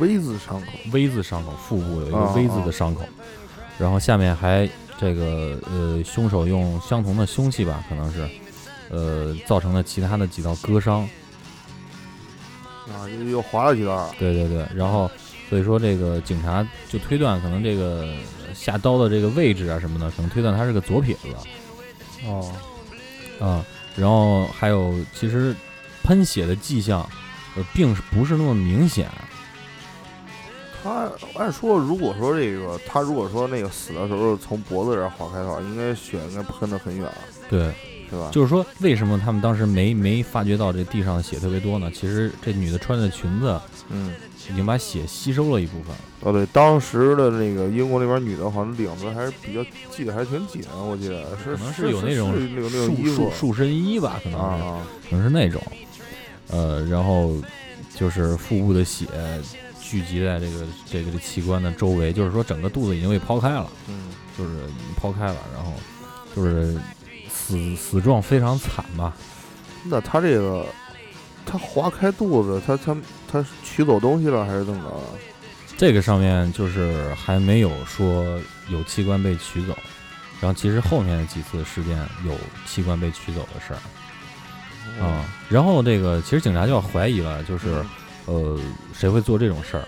[0.00, 3.04] ，V 字伤口，，V 字伤口，腹部有一个啊 V 字啊的伤口，
[3.78, 8.28] 然后下面还这个呃，凶手用相同的凶器吧，可能是
[8.88, 11.08] 呃造成了其他的几道割伤，
[12.92, 15.10] 啊，又又划了几道，对对对，然后
[15.48, 18.14] 所以说这个警察就推断可能这个
[18.54, 21.28] 下刀的这个位置啊什么的，可能推断他是个左撇子。
[22.26, 22.52] 哦，
[23.40, 23.64] 啊，
[23.96, 25.54] 然后还有其实
[26.02, 27.00] 喷血的迹象，
[27.56, 29.08] 呃，并不是那么明显。
[30.82, 37.06] 他按说，如果说这个他如果说那个死的时候从脖子这儿划开的话，应该血应该喷的很远，
[37.50, 37.70] 对，
[38.10, 38.28] 对吧？
[38.32, 41.90] 就是说为什么他们当时没没发觉到这地上的血特别多呢？
[41.94, 44.12] 其实这女的穿的裙子嗯，
[44.50, 45.94] 已经把血吸收了一部分。
[46.22, 52.34] 哦对，当时的那个英国那边女的，好像领子还是比较系的还挺紧，我记得是可能是有那种
[52.86, 55.62] 束束束身衣吧，可能是，可能是那种。
[56.48, 57.36] 呃，然后
[57.94, 59.06] 就是腹部的血
[59.80, 63.70] 聚集在这个这个这器官的周围，就是说整个肚子已经被剖开了。
[63.88, 64.50] 嗯，就是
[64.96, 65.72] 抛开了，然后
[66.36, 66.76] 就是
[67.50, 69.12] 死死状非常惨吧。
[69.84, 70.64] 那他这个
[71.44, 72.96] 他划开肚子，他他
[73.30, 75.02] 他取走东西了还是怎么着啊？
[75.76, 79.76] 这个上面就是还没有说有器官被取走，
[80.40, 82.36] 然后其实后面的几次事件有
[82.66, 83.80] 器官被取走的事儿
[85.00, 87.82] 啊、然后这个其实警察就要怀疑了，就是
[88.26, 88.58] 呃
[88.92, 89.84] 谁会做这种事儿，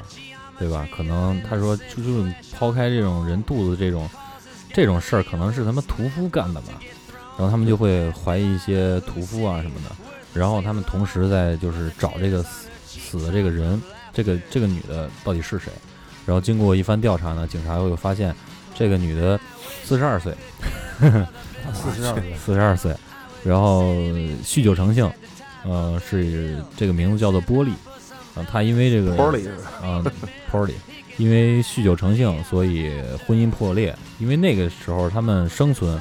[0.58, 0.88] 对吧？
[0.96, 4.08] 可能他说就就是抛开这种人肚子这种
[4.72, 6.68] 这种事儿，可能是他们屠夫干的吧。
[7.36, 9.94] 然后他们就会怀疑一些屠夫啊什么的，
[10.32, 13.80] 然后他们同时在就是找这个死死的这个人，
[14.12, 15.70] 这个这个女的到底是谁？
[16.26, 18.34] 然后经过一番调查呢，警察又发现
[18.74, 19.40] 这个女的
[19.82, 20.34] 四十二岁，
[21.72, 22.94] 四十二岁， 四十二岁，
[23.42, 23.92] 然后
[24.44, 25.10] 酗酒成性，
[25.64, 27.72] 呃，是这个名字叫做波利，
[28.34, 29.50] 啊、她因为这个包里是
[29.82, 30.02] 啊
[30.50, 30.74] p o r l y
[31.18, 32.90] 因为酗酒成性，所以
[33.26, 33.94] 婚姻破裂。
[34.18, 36.00] 因为那个时候他们生存，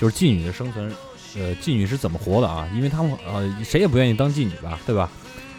[0.00, 0.90] 就是妓女的生存，
[1.36, 2.66] 呃，妓女是怎么活的啊？
[2.74, 5.10] 因为他们呃，谁也不愿意当妓女吧，对吧？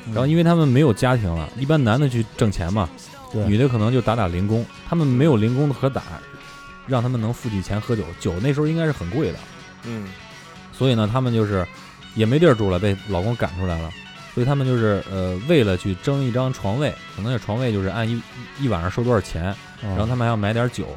[0.08, 2.90] 然后因为他们没有家庭了，一般男的去挣钱嘛，
[3.46, 6.02] 女的可能就打打零工，他们没有零工的可打，
[6.88, 9.38] 让他们能付起钱喝酒，酒那时候应该是很贵的，
[9.86, 10.10] 嗯
[10.74, 11.64] 所以呢，他们就是
[12.16, 13.92] 也没地儿住了，被老公赶出来了。
[14.34, 18.20] 所以他们就是呃，为了去争一张床位，可能这床位就是按一
[18.60, 19.44] 一晚上收多少钱，
[19.82, 20.88] 然然后他们还要买点酒，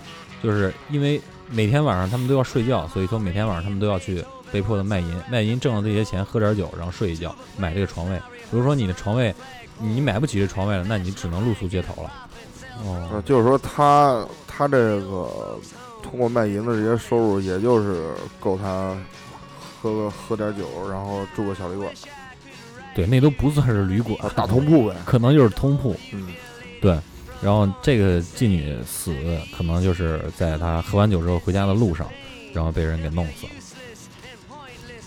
[0.42, 8.16] 就是因为每天晚上他们都要睡觉，所以说每天晚上他们都要去被迫的卖淫，卖淫挣了这些钱，喝点酒，然后睡一觉，买这个床位。
[8.50, 9.34] 比如说你的床位，
[9.78, 12.12] 你买不起这床位了，那你只能露宿街头了。
[12.84, 15.58] 呃，哦，就是说他他这个
[16.02, 18.96] 通过卖淫的这些收入，也就是够他
[19.80, 21.92] 喝个喝点酒，然后住个小旅馆。
[22.94, 24.96] 对，那都不算是旅馆，啊大通铺呗。
[25.04, 25.96] 可能就是通铺。
[26.12, 26.28] 嗯，
[27.44, 29.14] 然后这个妓女死，
[29.54, 32.08] 可能就是在她喝完酒之后回家的路上，
[32.54, 33.52] 然后被人给弄死了，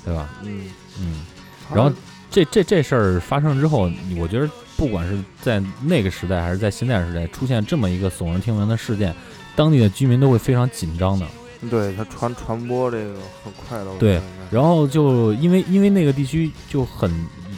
[0.05, 0.29] 对吧？
[0.43, 0.69] 嗯，
[0.99, 1.25] 嗯，
[1.73, 1.91] 然后
[2.29, 4.47] 这这这事儿发生之后，我觉得
[4.77, 9.15] 不管是在那个时代还是在现在时代，出现这么一个耸人听闻的事件，
[9.55, 11.25] 当地的居民都会非常紧张的。
[11.71, 13.85] 对它传传播这个很快的。
[13.97, 14.21] 对
[14.51, 17.11] 然后就因为因为那个地区就很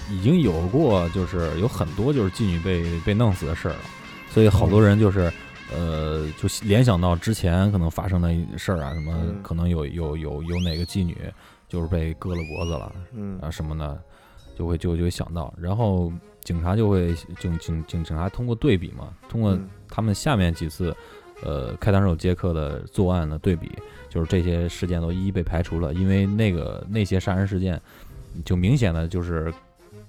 [0.10, 3.80] 已经有过，就是有很多就是妓女被被弄死的事儿了，
[4.40, 5.32] 所以好多人就是。
[5.72, 11.16] 呃，就联想到之前可能发生的事儿啊，什么嗯可能有有有有哪个妓女
[11.68, 14.02] 就是被割了脖子了，嗯啊什么的，
[14.58, 20.92] 就会就就会想到，然后警察就会警警警警察通过对比嘛，通过嗯他们下面几次
[21.44, 23.72] 呃开膛手杰克的作案的对比，
[24.10, 27.80] 就是这些事件都一一被排除了，因为那个那些杀人事件
[28.44, 29.54] 就明显的就是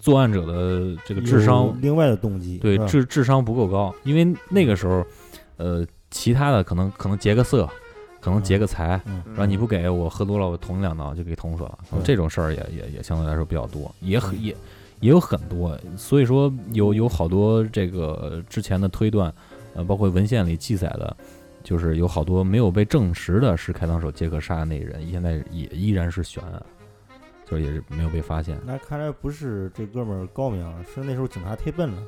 [0.00, 5.06] 作案者的这个智商另外的动机，对智智商不够高，因为那个时候
[5.58, 7.68] 呃其他的可能可能劫个色，
[8.20, 9.00] 可能劫个财。
[9.06, 11.78] 嗯然后你不给我喝多了，我捅你两刀就给捅死了。
[12.02, 14.56] 这种事儿也也也相对来说比较多，也很也
[15.00, 15.78] 也有很多。
[15.96, 19.32] 所以说有有好多这个之前的推断，
[19.74, 21.16] 呃，包括文献里记载的，
[21.62, 26.62] 就是有好多没有被证实的是开膛手杰克杀的那人，现在也依然是悬案，
[27.50, 28.58] 就是也是没有被发现。
[28.64, 31.98] 那看来不是这哥们儿高明，是那时候警察太笨了。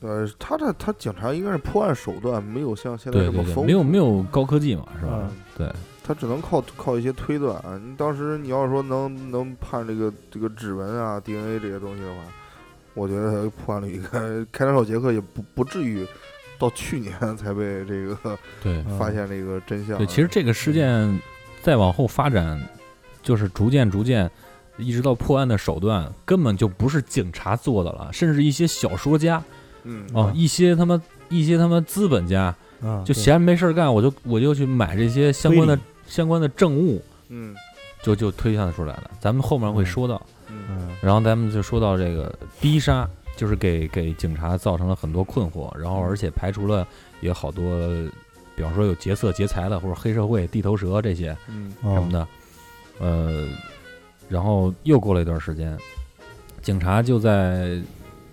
[0.00, 5.20] 呃，他这他警察应该是破案手段没有像现在对对对，这么丰富，没有没有高科技嘛，是吧？
[5.22, 7.80] 嗯对，他只能靠靠一些推断啊。
[7.82, 12.20] 你当时你要是说能能判这个这个指纹啊、DNA 这些东西的话，
[12.92, 14.18] 我觉得破案率应该
[14.52, 16.06] 开膛手杰克也不不至于
[16.58, 19.96] 到去年 才被这个对嗯发现这个真相。
[19.96, 21.18] 对，其实这个事件
[21.62, 22.60] 再往后发展，
[23.22, 24.30] 就是逐渐逐渐，
[24.76, 29.42] 一直到破案的手段根本就不是警察做的了，甚至一些小说家
[29.84, 37.54] 嗯啊，一些他妈一些他妈资本家啊，对就闲着没事儿干，我就我就去买这些相关的相关的证物，嗯
[38.02, 39.10] 就就推算出来了。
[39.20, 46.86] 咱们后面会说到，嗯嗯然后咱们就说到这个逼杀，就是给给警察造成了很多困惑，然后而且排除了
[47.20, 47.64] 也好多，
[48.56, 51.36] 比方说有劫色劫财的或者黑社会、地头蛇这些。
[51.48, 52.28] 嗯哦什么的，
[53.00, 53.48] 呃，
[54.34, 55.78] 然后又过了一段时间，
[56.60, 57.80] 警察就在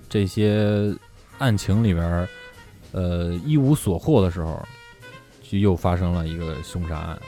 [0.10, 0.92] 这些
[1.38, 2.28] 案情里边儿，
[2.92, 4.60] 呃，一无所获的时候，
[5.44, 7.20] 就又发生了一个凶杀案。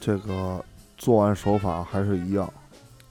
[0.00, 0.64] 这个
[0.98, 2.52] 作案手法还是一样。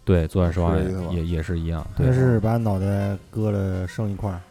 [0.04, 0.76] 对，作案手法
[1.14, 1.88] 也也是一样。
[1.96, 4.42] 他是把脑袋割了剩一块儿，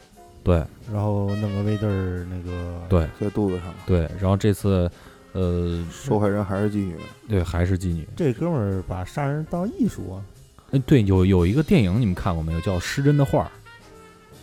[0.42, 4.90] 对然后弄个围字儿那个对在肚子上，对，然后这次，
[5.32, 6.96] 呃，受害人还是妓女。
[7.28, 8.08] 对，还是妓女。
[8.16, 10.24] 这哥们儿把杀人当艺术啊！
[10.72, 12.60] 哎，对，有有一个电影你们看过没有？
[12.60, 13.44] 叫《失真的画儿》。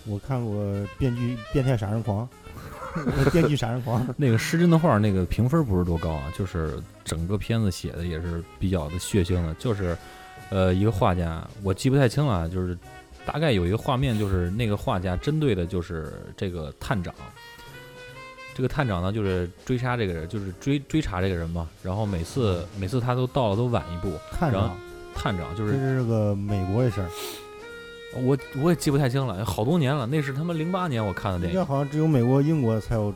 [0.05, 0.53] 我看过
[0.97, 2.27] 《编剧变态杀人狂》，
[3.33, 9.97] 编剧杀人狂， 那个失真的画儿，那个评分不是多高啊，就是整个片子写的也是比较的血腥的，就是，
[10.51, 12.77] 呃，一个画家，我记不太清了啊，就是
[13.25, 17.13] 大概有一个画面，就是那个画家针对的就是这个探长，
[18.55, 24.75] 这个探长呢就是追杀这个人，就是追追查这个人嘛，然后每次每次他都到了都晚一步，探长，
[25.13, 27.09] 探长就是这是是个美国的事儿，
[28.15, 31.65] 我我也记不太清了，好多年了，那是他妈零八年我看的电影应该。
[31.67, 33.13] 好像只有美国、英国才有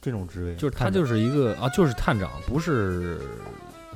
[0.00, 3.20] 这种职位，就是他探长就是一个啊，就是探长，不是，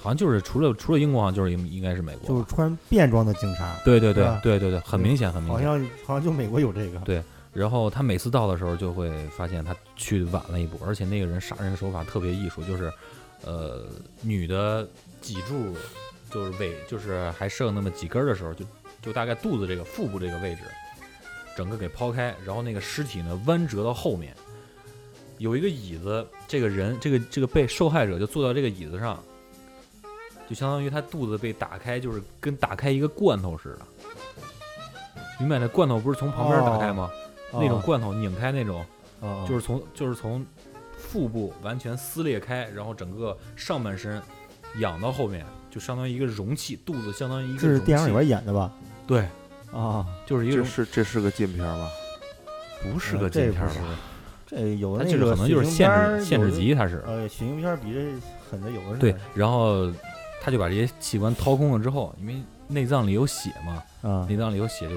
[0.00, 2.26] 好像就是除了除了英国，好像就是应应该是美国吧。
[2.29, 5.68] 就是穿便装的警察，对对对对对对，很明显很明显。
[5.68, 7.22] 好像好像就美国有这个，对
[7.57, 12.92] 然后他每次到的时候，就会发现他去晚了一步，而且那个人杀人的手法特别艺术，就是，
[13.47, 13.87] 呃，
[14.21, 14.87] 女的
[15.23, 15.74] 脊柱
[16.30, 18.62] 就是尾，就是还剩那么几根的时候，就
[19.01, 20.61] 就大概肚子这个腹部这个位置，
[21.57, 24.37] 整个给抛开，然后那个尸体呢弯折到后面，
[25.39, 29.18] 有一个椅子，这个人这个这个被受害者就坐到这个椅子上，
[30.47, 33.87] 就相当于他肚子被打开，就是跟打开一个罐头似的。
[35.41, 37.11] 明白那罐头不是从旁边打开吗？
[37.53, 38.84] 那种罐头拧开那种，
[39.20, 40.44] 啊，就是从就是从
[40.99, 44.20] 腹部完全撕裂开，然后整个上半身
[44.78, 48.72] 仰到后面，就相当于一个容器，肚子相当于一个这是容器电影里边演的吧？
[49.07, 49.20] 对，
[49.72, 51.88] 啊，这就是一个这是这是个禁片吧？
[52.82, 53.99] 不是个禁片吧？
[54.47, 58.01] 这有的那个就是可能就是限制限制级，它是呃，血腥片比这
[58.49, 58.99] 狠的有的是。
[59.01, 59.92] 对，然后
[60.40, 62.36] 他就把这些器官掏空了之后，因为
[62.68, 64.94] 内脏里有血嘛，啊，内脏里有血就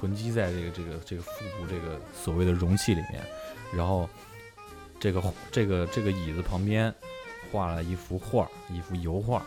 [0.00, 3.22] 囤积在这个这个这个腹部这个所谓的容器里面，
[3.76, 4.08] 然后
[4.98, 5.22] 这个
[5.52, 6.92] 这个这个椅子旁边
[7.52, 9.42] 画了一幅画，一幅油画，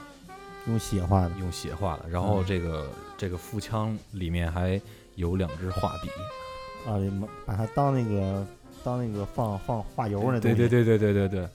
[0.68, 2.88] 用血画的，用血画的，然后嗯这个
[3.18, 4.80] 这个腹腔里面还
[5.16, 6.10] 有两支画笔。
[6.88, 7.10] 啊，对
[7.48, 8.46] 把它当那个
[8.84, 10.56] 当那个放放画油那东西。
[10.56, 11.50] 对对对对对对对。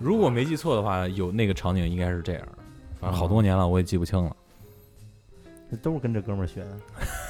[0.00, 2.58] 如果没记错的话，有那个场景应该是这样的，
[3.00, 4.34] 反正好多年了，我也记不清了。
[5.70, 6.80] 这都是跟这哥们儿学的。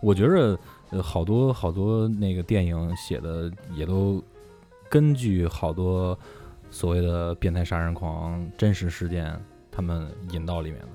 [0.00, 0.58] 我觉着，
[0.90, 4.22] 呃，好多好多那个电影写的也都
[4.88, 6.18] 根据好多
[6.70, 9.38] 所谓的变态杀人狂真实事件，
[9.70, 10.88] 他们引到里面的，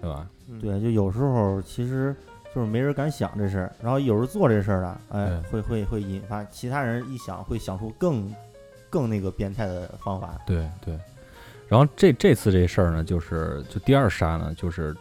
[0.00, 0.28] 对吧？
[0.60, 2.14] 对，就有时候其实
[2.54, 8.32] 就是没人敢想这事儿，然后有人做这事儿了，哎，会会会引发其他人一想会想出更
[8.88, 10.38] 更那个变态的方法。
[10.46, 10.98] 对对。
[11.68, 14.96] 然后这这次这事儿呢，就是就第二杀呢，就是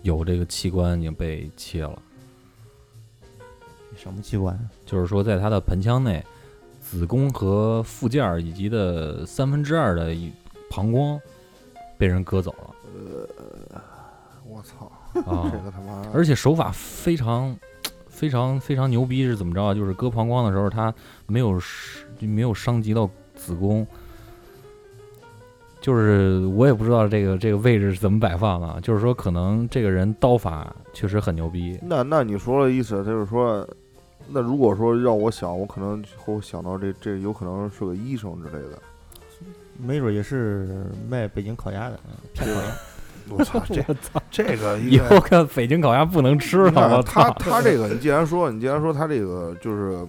[0.00, 2.00] 有这个器官已经被切了，
[4.02, 4.58] 什么器官？
[4.84, 6.24] 就是说在他的盆腔内，
[6.80, 10.32] 子宫和附件儿以及的三分之二的一
[10.68, 11.20] 膀胱
[11.96, 12.70] 被人割走了
[13.72, 13.80] 呃
[14.44, 14.90] 我操，
[15.30, 15.48] 啊！
[15.54, 17.56] 这个他妈，而且手法非常
[18.08, 19.72] 非常非常牛逼，是怎么着啊？
[19.72, 20.92] 就是割膀胱的时候，他
[21.26, 21.60] 没有
[22.18, 23.86] 没有伤及到子宫，
[25.80, 33.66] 就是我也不知道这个这个位置是怎么摆放的啊，就是说可能这个人刀法确实很牛逼，那那你说的意思就是说，
[34.28, 38.78] 那如果说让我想，我可能会想到这这有可能是个医生之类的。
[39.78, 41.98] 没准也是卖北京烤鸭的，
[42.32, 42.68] 骗烤鸭。
[43.30, 43.84] 我操，这
[44.30, 47.30] 这个 应以该后看北京烤鸭不能吃了，我他！
[47.34, 50.06] 他这个，你既然说你既然说他这个就是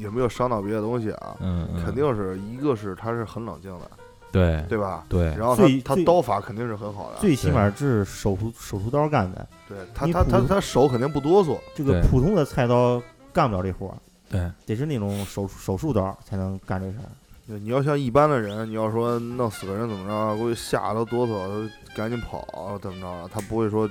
[0.00, 1.36] 有没有伤到别的东西啊？
[1.40, 3.90] 嗯，嗯肯定是一个是他是很冷静的，
[4.32, 5.04] 对对吧？
[5.10, 13.00] 对然后他他刀法肯定是很好的，最起码这是手术手术刀干的，对他你他他他手肯定不哆嗦，这个普通的菜刀
[13.34, 13.98] 干不了这活儿，
[14.30, 17.10] 对得是那种手手术刀才能干这事儿。
[17.46, 23.86] 对你要像一般的人，你要说弄死个人怎么着，估计吓得哆嗦，赶紧跑怎么着，他不会说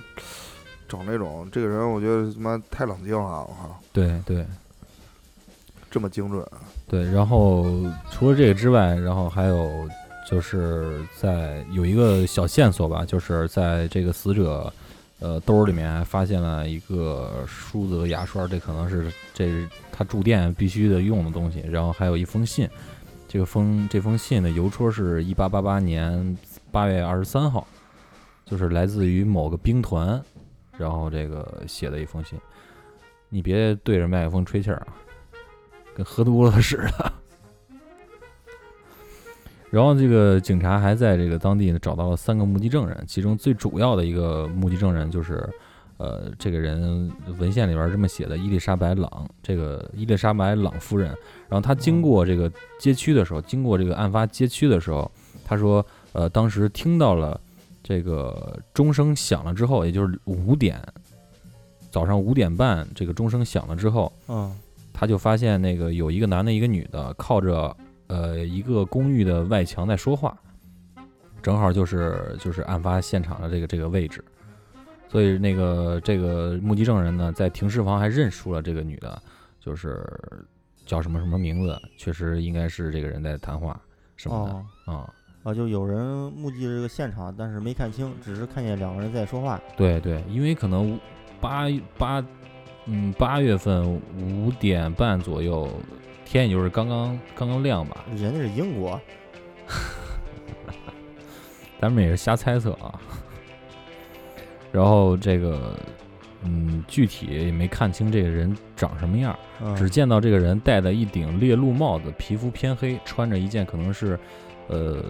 [0.87, 1.47] 整那种。
[1.51, 4.43] 这个人我觉得他妈太冷静了，我靠，对对
[5.91, 6.43] 这么精准。
[6.87, 7.03] 对。
[7.11, 7.65] 然后
[8.09, 9.87] 除了这个之外，然后还有
[10.27, 14.73] 就是在有一个小线索吧，就是在这个死者
[15.23, 21.61] 呃兜里面还发现了一个梳子和牙刷，这可能是这是他住店必须得用的东西。
[21.61, 22.69] 然后还有一封信，
[23.25, 26.37] 这个封这封信的邮戳是一八八八年
[26.73, 27.65] 八月二十三号，
[28.43, 30.21] 就是来自于某个兵团，
[30.77, 32.37] 然后这个写的一封信。
[33.29, 34.87] 你别对着麦克风吹气儿啊，
[35.95, 37.13] 跟喝多了似的。
[39.73, 45.49] 然后这个警察还在这个当地呢找到了三个目击证人，其中最主要的一个目击证人就是，
[45.97, 51.07] 呃，这个人文献里边这么写的伊丽莎白·朗，这个伊丽莎白·朗夫人。
[51.49, 55.11] 然后她经过这个街区的时候，经过这个案发街区的时候，
[55.43, 57.41] 她说，呃，当时听到了
[57.81, 60.79] 这个钟声响了之后，也就是五点，
[61.89, 64.55] 早上五点半，这个钟声响了之后，嗯，
[64.93, 67.75] 他就发现那个有一个男的，一个女的，靠着
[68.13, 70.37] 呃一个公寓的外墙在说话，
[71.41, 74.23] 正好就是就是案发现场的这个这个位置，
[75.09, 79.19] 所以那个这个目击证人呢，在停尸房还认出了这个女的，
[79.59, 80.07] 就是
[80.85, 83.81] 叫什么什么名字，确实应该是这个人在谈话
[84.15, 84.65] 什么哦。
[84.85, 85.11] 的啊、
[85.43, 89.59] 啊，就有人目击这个现场，但是没看清，只是看见两个人在说话。
[89.75, 90.99] 对对，因为可能
[91.41, 91.65] 八
[91.97, 92.23] 八
[92.85, 95.67] 嗯八月份五点半左右，
[96.33, 98.99] 天也就是刚刚刚刚亮吧，人家是英国，
[101.79, 102.99] 咱们也是瞎猜测啊。
[104.71, 105.77] 然后这个，
[106.41, 114.19] 嗯，具体也没看清这个人长什么样，嗯只见到这个人戴的一顶猎鹿帽子，皮肤偏黑，穿着一件可能是，
[114.69, 115.05] 呃，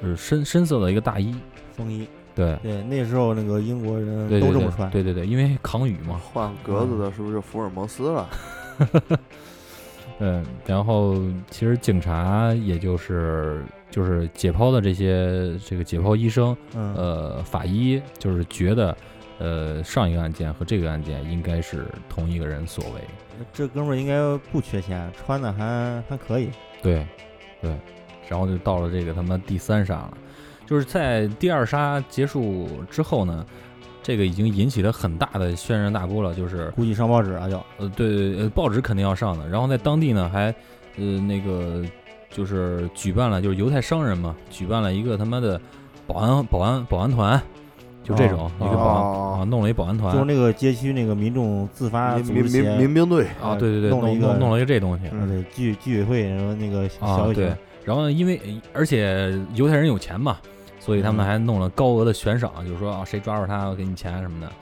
[0.00, 1.34] 是深深色的一个大衣。
[1.76, 2.08] 风衣。
[2.34, 4.90] 对，对，那时候那个英国人对对对都这么穿。
[4.90, 6.18] 对对对，因为扛雨嘛。
[6.32, 8.26] 换格子的是不是福尔摩斯了？
[10.18, 11.16] 嗯，然后
[11.50, 18.96] 其实警察也就是就是解剖的这些这个解剖医生，嗯，呃，法医就是觉得，
[19.38, 23.00] 呃，上一个案件和这个案件应该是同一个人所为。
[23.52, 26.50] 这哥们儿应该不缺钱，穿的还还可以。
[26.80, 27.04] 对，
[27.60, 27.76] 对，
[28.28, 30.16] 然后就到了这个他妈第三杀了，
[30.64, 33.44] 就是在第二杀结束之后呢，
[34.04, 39.48] 这个已经引起了很大的轩然大波了，就是估计上报纸啊，就呃，对对，呃，报纸肯定要上的。
[39.48, 40.54] 然后在当地呢，还
[40.98, 41.82] 呃那个
[42.30, 45.58] 就是举办了，就是犹太商人嘛，举办了一个他妈的
[46.06, 47.40] 保安保安保安团，
[48.02, 50.12] 就这种、一个保安、哦啊，弄了一保安团。
[50.12, 55.04] 就是那个街区那个民众自发民民兵队，啊，对对对，弄了一个弄弄了一个这东西。
[55.12, 58.38] 嗯，对，居居委会然后那个啊小，对，然后因为
[58.74, 60.36] 而且犹太人有钱嘛，
[60.84, 64.52] 所以他们嗯还弄了高额的悬赏，就是说啊，谁抓住他，我给你钱什么的，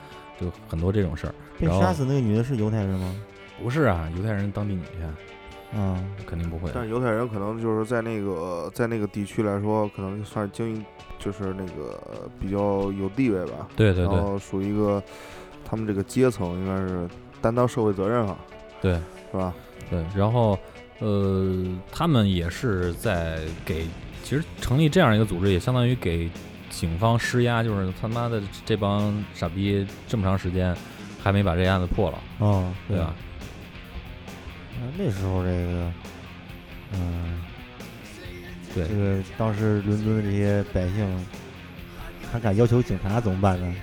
[0.41, 1.35] 就很多这种事儿。
[1.59, 3.15] 被杀死那个女的是犹太人吗？
[3.61, 4.99] 不是啊，犹太人当地女去，
[5.75, 6.71] 嗯，肯定不会。
[6.73, 10.85] 但是犹太人可能就是在那个在那个地区来说，可能算是经营，
[11.19, 13.69] 就是那个呃比较有地位吧。
[13.75, 15.03] 对对对然后属于一个
[15.65, 17.09] 他们这个阶层应该是
[17.41, 18.37] 担当社会责任啊，
[18.81, 18.95] 对
[19.31, 19.53] 是吧？
[19.91, 20.59] 对，然后
[20.99, 23.87] 呃，他们也是在给，
[24.23, 26.31] 其实成立这样一个组织，也相当于给
[26.71, 30.75] 警方施压，就是他妈的这帮傻逼这么长时间
[31.23, 33.15] 还没把这案子破了，哦，对吧？
[34.81, 35.93] 那那时候这个，
[36.95, 37.43] 嗯，
[38.75, 41.27] 对这个当时伦敦的这些百姓，
[42.33, 43.75] 还敢要求警察怎么办呢？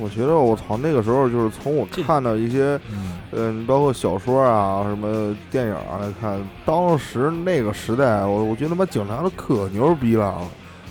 [0.00, 10.40] 我觉得我操，那个时候就是从我看到一些，嗯，嗯，包括小说啊、什么电影啊来看，当时那个时代，我我觉得他妈警察都可牛逼了，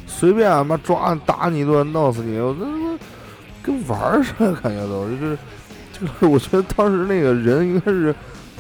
[0.05, 2.97] 随便他妈抓你打你一顿，弄死你，我这他妈
[3.64, 5.38] 跟玩儿似的，感觉都就是
[5.91, 8.14] 就是， 我觉得当时那个人应该是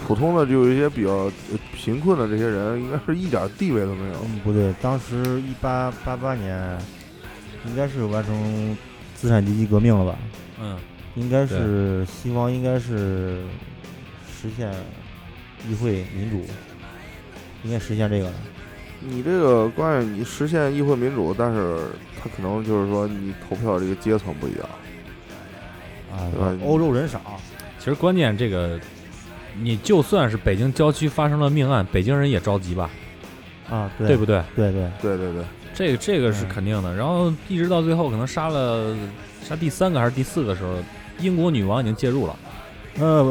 [0.07, 1.31] 普通的，就有一些比较呃
[1.73, 4.15] 贫困的这些人，应该是一点地位都没有。
[4.25, 6.77] 嗯，不对，当时一八八八年，
[7.65, 8.77] 应该是完成
[9.19, 10.17] 资产阶级革命了吧？
[10.61, 10.77] 嗯，
[11.15, 13.43] 应该是西方应该是
[14.31, 14.71] 实现
[15.69, 16.45] 议会民主，
[17.63, 18.33] 应该实现这个了。
[19.01, 21.87] 你这个关键你实现议会民主，但是
[22.21, 24.61] 他可能就是说你投票这个阶层不一样。
[26.11, 27.21] 啊对吧，欧洲人少，
[27.77, 28.79] 其实关键这个，
[29.61, 32.89] 你就算是北京郊区发生了命案，北京人也着急吧，
[33.69, 34.41] 啊，对对不对？
[34.55, 35.43] 对对，对对对，
[35.79, 36.93] 这个这个是嗯肯定的。
[36.93, 38.93] 然后一直到最后，可能杀了
[39.41, 40.75] 杀第三个还是第四个时候，
[41.21, 42.37] 英国女王已经介入了。
[42.99, 43.23] 呃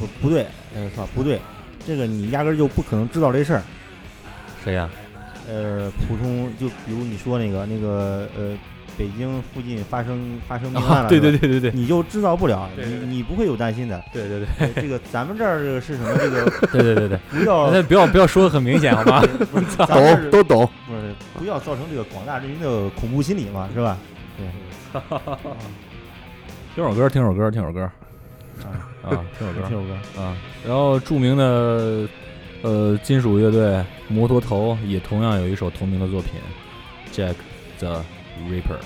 [0.00, 0.44] 不不不对，
[0.74, 1.40] 呃操不对，
[1.86, 3.62] 这个你压根儿就不可能知道这事儿。
[4.64, 4.90] 谁呀？
[5.48, 8.58] 呃，普通就比如你说那个那个呃，
[8.98, 14.02] 北京附近发生 发生命案啊，了，对对，对对对你就制造不了，对对对你你不会有担心的。
[14.12, 16.10] 对对对呃这个咱们这儿这个是什么？
[16.18, 19.22] 这个 对对对对，不要那不要不要说的很明显好吗？
[19.86, 20.68] 懂都懂。
[20.86, 23.96] 不是不要造成这个广大人民的恐怖心理嘛，是吧？
[24.36, 24.46] 对
[26.74, 27.82] 听首歌，听首歌，听首歌
[28.62, 28.68] 啊，
[29.02, 30.36] 啊，听首歌听首歌啊。
[30.66, 32.06] 然后著名的
[32.62, 36.32] 呃金属乐队摩托头也同样有一首同名的作品
[37.14, 37.34] 《Jack
[37.78, 38.02] the
[38.40, 38.80] Reaper.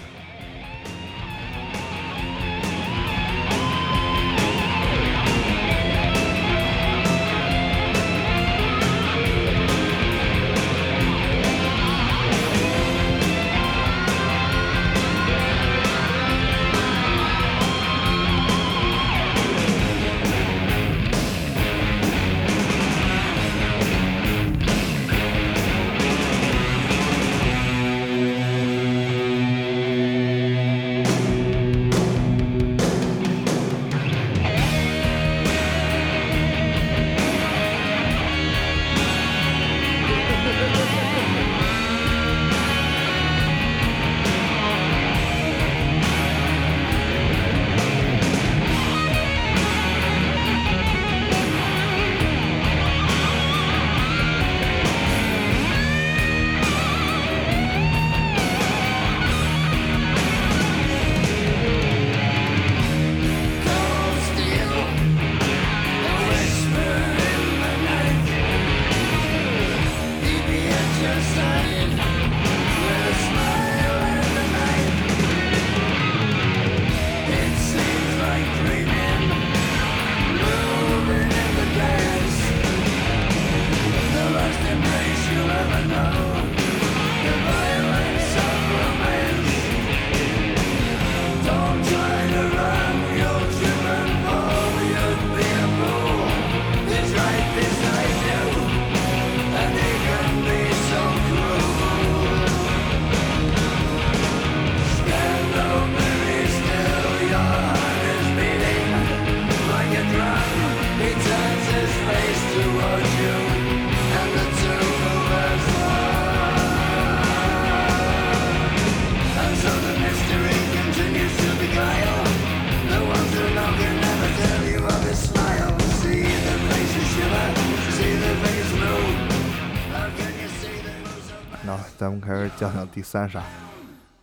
[131.99, 133.43] 咱们开始讲讲第三杀。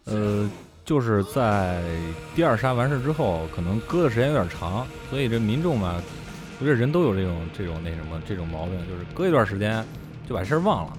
[0.06, 0.50] 呃，
[0.86, 1.82] 就是在
[2.36, 6.02] 第二杀完事之后，可能搁的时间有点长，所以这民众嘛，
[6.60, 9.84] 我觉得人都有这种这种那什么这种毛病，就是搁一段时间
[10.28, 10.98] 就把事儿忘了。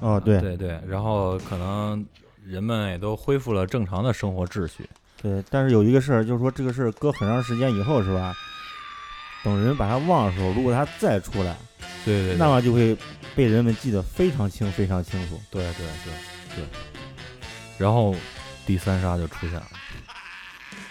[0.00, 2.04] 哦，对对对，然后可能
[2.44, 4.88] 人们也都恢复了正常的生活秩序。
[5.22, 8.34] 对，但是有一个事儿，就是说这个事儿搁很长时间以后是吧？
[9.44, 11.56] 等人把它忘的时候，如果他再出来，
[12.04, 12.96] 对对对，那么就会
[13.36, 15.40] 被人们记得非常清、非常清楚。
[15.50, 16.12] 对对对
[16.56, 16.64] 对。
[17.78, 18.14] 然后
[18.66, 19.66] 第三杀就出现了，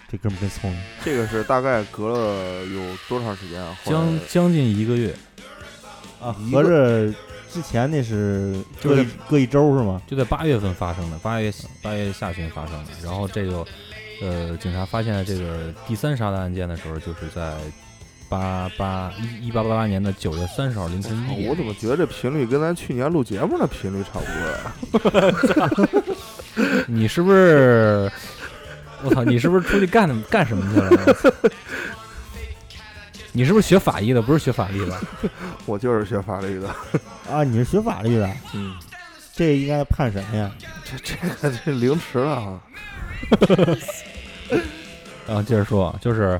[0.07, 0.79] 这哥们儿真聪明。
[1.03, 3.75] 这个是大概隔了有多长时间啊？
[3.83, 5.13] 后来将将近一个月，
[6.21, 7.11] 啊，合着
[7.51, 9.99] 之前那是就是隔一隔一周是吗？
[10.05, 12.91] 就在八月份发生的，八月八月下旬发生的。
[13.03, 13.65] 然后这个
[14.21, 17.57] 呃，警察发现了这个第三杀的案件的时候，就是在
[18.29, 21.49] 八八一一八八八年的九月三十号凌晨一点。
[21.49, 24.25] 我怎么觉得这频率跟咱去年录节目的频率差不
[25.01, 25.69] 多呀？
[26.87, 28.11] 你是不是？
[29.03, 29.23] 我操！
[29.23, 31.51] 你是不是出去干干什么去了？
[33.33, 34.21] 你是不是学法医的？
[34.21, 34.97] 不是学法律的？
[35.67, 36.69] 我就是学法律的。
[37.29, 38.73] 啊，你是学法律的， 嗯，
[39.33, 40.49] 这应该判什么呀。
[40.83, 41.15] 这这
[41.49, 42.59] 个这凌迟了啊！
[45.27, 46.39] 然后接着说，就是，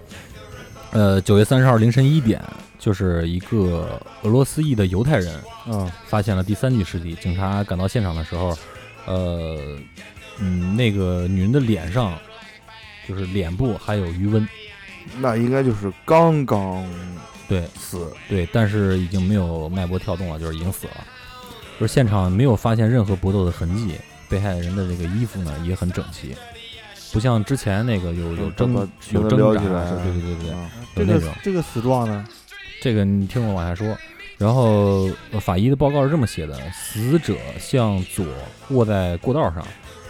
[0.96, 2.42] 呃，九月三十号凌晨一点，
[2.80, 5.38] 就是一个俄罗斯裔的犹太人
[5.68, 7.14] 嗯发现了第三具尸体。
[7.16, 8.58] 警察赶到现场的时候，
[9.06, 9.78] 呃，
[10.40, 12.18] 嗯，那个女人的脸上，
[13.06, 14.48] 就是脸部还有余温，
[15.20, 16.90] 那应该就是刚刚
[17.50, 20.94] 对死，对，但是已经没有脉搏跳动了，就是已经死了。
[21.78, 23.96] 就是现场没有发现任何搏斗的痕迹，
[24.30, 26.34] 被害人的这个衣服呢也很整齐，
[27.16, 31.34] 不像之前那个有有挣有挣扎对对对对，啊这个有那种。
[31.42, 32.28] 这个死状呢？
[32.82, 33.98] 这个你听我往下说。
[34.38, 38.26] 然后呃法医的报告是这么写的：死者向左
[38.72, 39.66] 卧在过道上，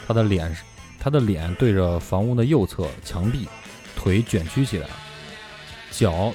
[0.08, 0.64] 他的脸是
[1.00, 3.48] 他的脸对着房屋的右侧墙壁，
[3.96, 4.88] 腿卷曲起来，
[5.92, 6.34] 脚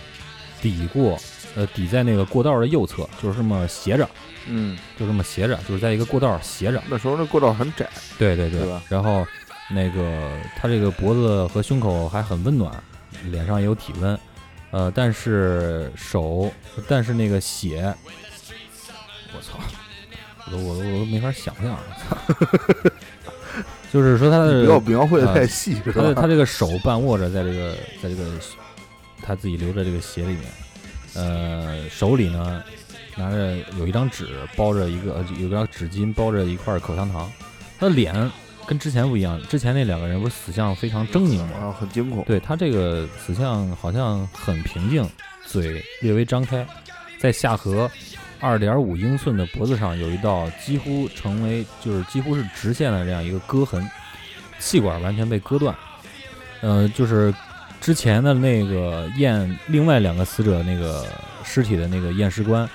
[0.63, 1.19] 抵过
[1.57, 4.09] 呃抵在那个过道的右侧，就是这么斜着，
[4.47, 6.81] 嗯，就这么斜着，就是在一个过道斜着。
[6.89, 9.27] 那时候那过道很窄，对对对吧然后
[9.73, 12.73] 那个他这个脖子和胸口还很温暖，
[13.31, 14.19] 脸上也有体温，
[14.73, 16.51] 呃，但是手，
[16.89, 17.95] 但是那个血，
[19.33, 19.59] 我操，
[20.47, 21.79] 我都我都我都没法想象，
[23.93, 26.13] 就是说他的不要描绘的啊太细，是他？
[26.15, 28.25] 他这个手半握着在这个在这个
[29.23, 30.45] 他自己留着这个鞋里面，
[31.15, 32.63] 呃，手里呢
[33.17, 37.31] 拿着有一张纸包着一个呃有一张纸巾包着一块口香糖，
[37.79, 38.15] 他的脸
[38.71, 41.57] 跟之前不一样，之前那两个人不是死相非常狰狞吗？
[41.61, 42.23] 啊，很惊恐。
[42.23, 45.05] 对他这个死相好像很平静，
[45.45, 46.65] 嘴略微张开，
[47.19, 47.91] 在下颌
[48.39, 53.85] 二点五英寸的脖子上有一道几乎成为就是几乎是直线的这样一个割痕，
[54.61, 55.75] 气管完全被割断。
[56.61, 57.35] 呃，就是
[57.81, 61.05] 之前的那个验另外两个死者那个
[61.43, 62.71] 尸体的那个验尸官，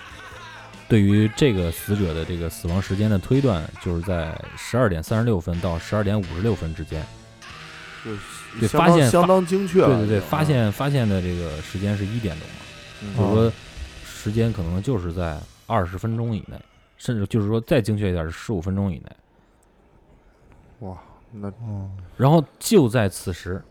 [0.88, 7.04] 对于这个死者的这个死亡时间的推断，就是在十二点三十六分到十二点五十六分之间。
[8.04, 8.20] 就是
[8.60, 9.88] 对相当相发现相当精确了。
[9.88, 12.48] 对对对，发，现发现的这个时间是一点钟
[13.18, 13.52] 就是说
[14.06, 16.56] 时间可能就是在二十分钟以内，
[16.98, 19.06] 甚至就是说再精确一点是十五分钟以内。
[20.80, 20.96] 哇，
[21.32, 23.64] 那哦，然后就在此时，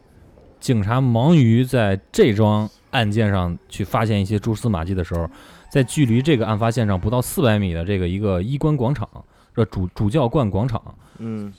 [0.58, 5.30] 警察忙于在这桩案件上去发现一些蛛丝马迹的时候，
[5.74, 9.08] 在距离这个案发现场不到四百米的这个一个衣冠广场，
[9.56, 10.80] 这主主教冠广场，
[11.18, 11.52] 嗯，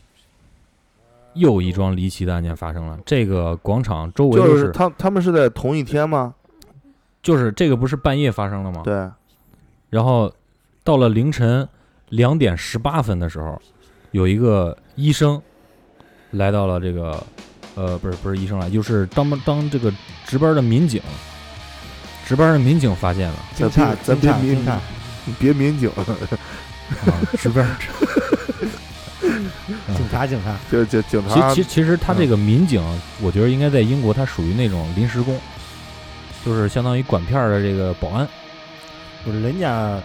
[1.34, 2.98] 又一桩离奇的案件发生了。
[3.06, 6.34] 这个广场周围都就是他他们是在同一天吗？
[7.22, 8.84] 就是这个不是半夜发生的吗？
[8.86, 9.06] 对，
[9.90, 10.34] 然后
[10.86, 11.68] 到了凌晨
[12.08, 13.62] 两点十八分的时候，
[14.12, 15.42] 有一个医生
[16.32, 17.22] 来到了这个，
[17.76, 19.92] 呃，不是不是医生来，就是当当这个
[20.26, 21.02] 值班的民警，
[22.26, 23.36] 值班的民警发现了。
[23.56, 24.74] 警察咱别民警
[25.40, 26.06] 别民警，啊，
[27.38, 27.66] 值班。
[29.96, 32.84] 警察警察，就就警其察其其实他这个民警，
[33.22, 35.40] 我觉得应该在英国，他属于那种临时工，
[36.46, 38.28] 就是相当于管片儿的这个保安。
[39.24, 40.00] 不是人家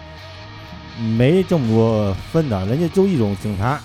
[0.99, 3.79] 没这么多分的，人家就一种警察，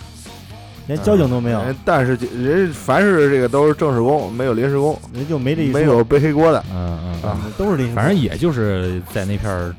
[0.88, 6.64] 连交警都没有，哎但是人凡是这个都是正式工，没有临时工，人就没这一说没有背黑锅的。
[6.72, 9.74] 嗯嗯啊嗯，都是临时工，反正也就是在那片儿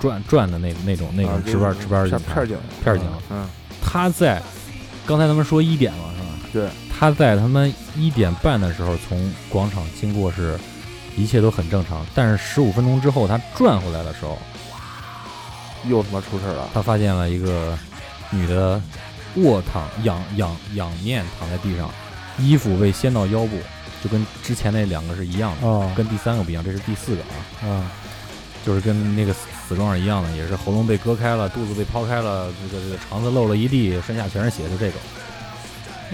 [0.00, 3.06] 转转的那那种那种啊值班值班片警察片警，片儿警。
[3.30, 3.46] 嗯，
[3.82, 4.40] 他在
[5.06, 6.28] 刚才他们说一点了是吧？
[6.52, 10.56] 对，他在他们一点半的时候从广场经过是，
[11.16, 12.06] 一切都很正常。
[12.14, 14.38] 但是十五分钟之后，他转回来的时候，
[15.88, 16.68] 又他妈出事儿了。
[16.72, 17.76] 他发现了一个
[18.30, 18.80] 女的
[19.36, 21.90] 卧躺仰仰仰面躺在地上，
[22.38, 23.58] 衣服被掀到腰部，
[24.02, 27.90] 就跟之前那两个是一样的，哦跟第三个不一样，这是第四个啊，啊，
[28.64, 35.00] 就是跟那个死死状是一样的，也是喉咙被割开了，肚子被抛开了，这个这个肠子漏了一地，身下全是血，就这种。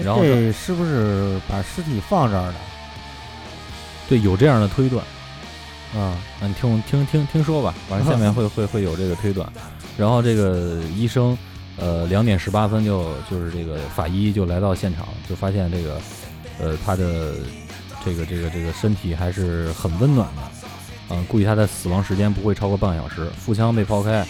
[0.03, 2.55] 然后这是不是把尸体放这儿的？
[4.07, 5.03] 对，有这样的推断。
[5.93, 9.47] 啊，啊，你听我听听听说吧，反正下面会会会有这个推断，
[9.97, 11.37] 然后这个医生，
[11.81, 15.99] 呃，两点十八分就就是这个法医就来到现场，就发现这个，
[16.59, 17.33] 呃，他的
[18.05, 23.27] 这个这个这个身体还是很温暖的，啊、估计他的死亡时间不会超过半个小时。
[23.31, 24.23] 腹腔被抛开，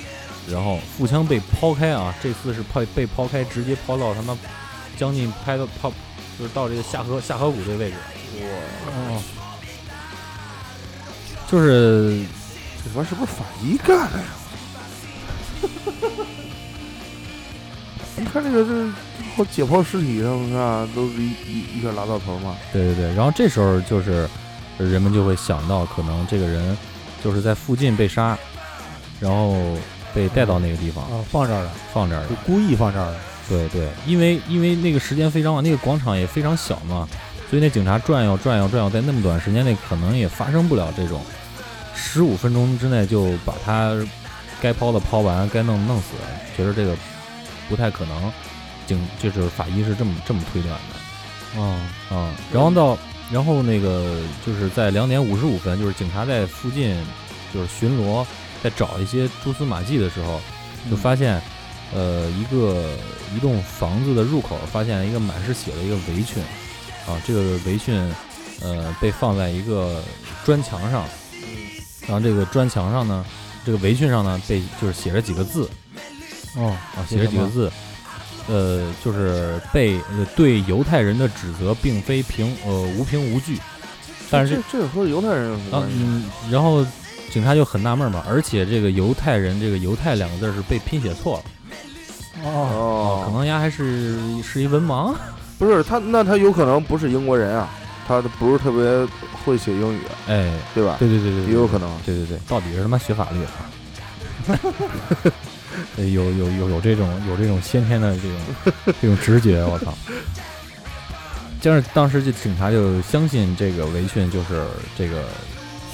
[0.50, 4.38] 然后腹腔被抛开啊，这次是抛被抛开，直接抛到他妈
[4.96, 5.92] 将近拍到抛，
[6.40, 7.98] 就是到这个下颌下颌骨这位置，
[8.88, 9.22] 哦，
[11.50, 12.24] 这就是
[12.82, 14.26] 这他妈是不是法医干的呀？
[18.18, 18.92] 你看这个这
[19.36, 22.56] 后解剖尸体上，你看都是一一一个拉到头嘛。
[22.74, 24.30] 对对对，然后这时候就是
[24.78, 26.78] 呃人们就会想到，可能这个人
[27.24, 28.38] 就是在附近被杀，
[29.20, 29.56] 然后
[30.14, 32.28] 被带到那个地方啊，放这儿了，放这儿了。
[32.28, 33.16] 就故意放这儿了。
[33.50, 37.08] 对对，因为因为那个时间非常晚，那个广场也非常小嘛，
[37.50, 41.22] 所以那警察转悠转悠转悠，在那么短时间内可能也发生不了这种
[41.96, 43.94] 十五分钟之内就把他
[44.62, 46.08] 该抛的抛完，该弄弄死，
[46.56, 46.96] 觉得这个
[47.72, 48.32] 不太可能。
[48.88, 51.60] 警就是法医是这么这么推断的。
[51.62, 52.98] 哦，啊，然后到，
[53.32, 56.98] 然后那个就是在两点五十五分，就是警察在附近
[57.54, 58.26] 就是巡逻，
[58.62, 60.42] 在找一些蛛丝马迹的时候，
[60.90, 61.42] 就发现，
[61.94, 62.96] 呃，一个
[63.36, 66.44] 一栋房子的入口发现了一个满是血的一个围裙，
[67.08, 67.96] 啊，这个围裙，
[68.62, 70.04] 呃，被放在一个
[70.44, 71.06] 砖墙上，
[72.08, 73.26] 然后这个砖墙上呢，
[73.66, 75.70] 这个围裙上呢被就是写着几个字，
[76.58, 77.72] 哦，啊，写了几个字，
[78.48, 83.58] 呃，就是被呃对犹太人的指责并非凭呃无凭无据，
[84.30, 85.58] 但是这这和犹太人？
[85.72, 86.86] 嗯，然后
[87.32, 95.16] 警察就很纳闷嘛，而且这个犹太人这个犹太两个字是被拼写错了，哦，哦，可能丫还是是一文盲，
[95.58, 97.70] 不是他，那他有可能不是英国人啊，
[98.08, 99.08] 他不是特别
[99.46, 100.98] 会写英语，哎，对吧？
[101.00, 101.90] 对对对对，也有可能。
[102.06, 103.48] 对对对，到底是他妈学法律的
[104.54, 105.32] 啊？
[105.96, 109.94] 对，有有有有这种有这种先天的这种这种直觉，我操！
[111.60, 114.66] 就是当时这警察就相信这个围裙就是
[114.98, 115.26] 这个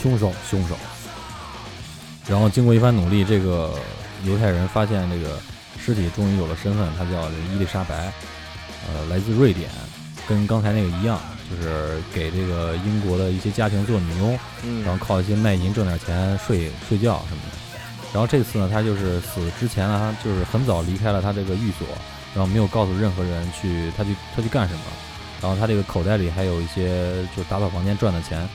[0.02, 0.76] 凶手，凶手，
[2.28, 3.74] 然后经过一番努力，这个
[4.24, 5.38] 犹太人发现这个
[5.78, 8.14] 尸体终于有了身份，他叫这伊丽莎白，
[8.88, 9.70] 呃，来自瑞典，
[10.26, 11.20] 跟刚才那个一样，
[11.52, 17.58] 就是给这个英国的一些家庭做女佣，嗯，然后靠一些卖淫挣点钱睡睡觉什么的。
[18.14, 21.88] 然后这次呢，他就是死之前呢，他就是很早离开了他这个寓所，
[22.34, 24.82] 然后没有告诉任何人去他去他去干什么。
[25.42, 28.48] 然后他这个口袋里还有一些就是打扫房间赚的钱。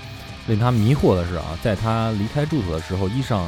[0.49, 3.47] 令他迷惑的是啊，在他离开住所的时候，衣裳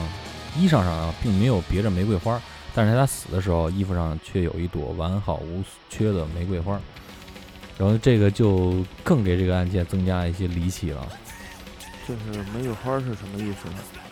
[0.57, 2.41] 衣裳上啊并没有别着玫瑰花，
[2.73, 6.79] 但是他死的时候，衣服上却有一朵完好无缺的玫瑰花。
[7.77, 11.05] 然后这个就更给这个案件增加一些离奇了。
[12.07, 14.04] 就是玫瑰花是什么意思呢？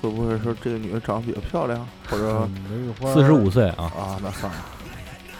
[0.00, 2.48] 哦，会不会说这个女的长得比较漂亮，或者
[3.12, 4.18] 四十五岁啊，啊？
[4.22, 4.58] 那算了，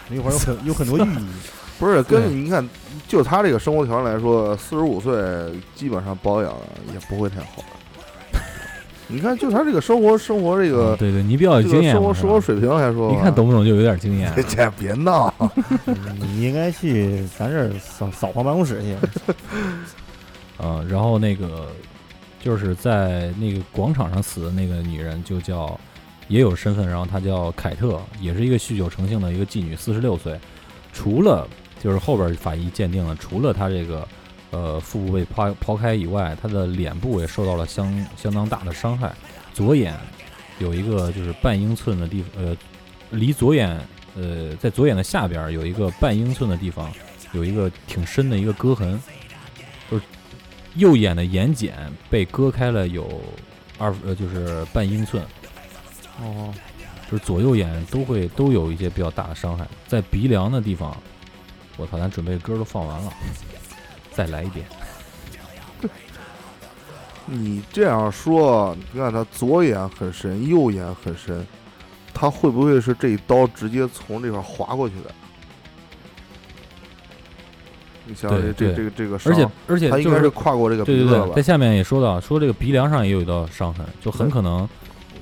[0.09, 1.27] 玫瑰花有很有很多寓意。
[1.79, 2.69] 不是对跟你看，
[3.07, 5.15] 就他这个生活条件来说，四十五岁
[5.77, 6.53] 基本上保养
[6.93, 7.63] 也不会太好。
[9.07, 14.31] 你看，就他这个生活生活这个嗯对对，你比较有经验生活生活水平来说，你看懂不懂就有点经验。
[14.49, 15.33] 这别闹，
[16.21, 18.97] 你应该去咱这儿扫扫黄办公室去。
[20.59, 21.69] 嗯，然后那个
[22.49, 25.79] 就是在那个广场上死的那个女人就叫
[26.29, 30.41] 也有身份，然后她叫凯特，也是一个酗酒成性的一个妓女，四十六岁。
[30.91, 31.47] 除了
[31.79, 34.09] 就是后边法医鉴定了，除了她这个
[34.51, 39.13] 呃腹部被抛抛开以外，她的脸部也受到了相相当大的伤害，
[39.53, 39.95] 左眼
[40.59, 42.57] 有一个就是半英寸的地方，呃，
[43.11, 43.79] 离左眼
[44.17, 46.91] 呃在左眼的下边有一个半英寸的地方
[47.33, 48.99] 有一个挺深的一个割痕，
[49.91, 50.05] 就是
[50.79, 51.73] 右眼的眼睑
[52.09, 53.21] 被割开了有
[53.79, 55.23] 二呃就是半英寸，
[56.21, 56.55] 哦，
[57.11, 60.97] 就是左右眼都会都有一些比较大的伤害，在鼻梁的地方，
[61.77, 63.13] 我操，咱准备歌都放完了，
[64.15, 64.65] 再来一遍。
[67.27, 71.47] 你这样说，你看他左眼很深，右眼很深，
[72.15, 75.15] 他会不会是这一刀直接从这块划过去的？
[78.15, 81.43] 对对这这个这个，而且而且他应该就是是跨过这个对对对，鼻子了在？
[81.43, 84.69] 下面也说到，说这个鼻梁上也有一道伤痕，就很可能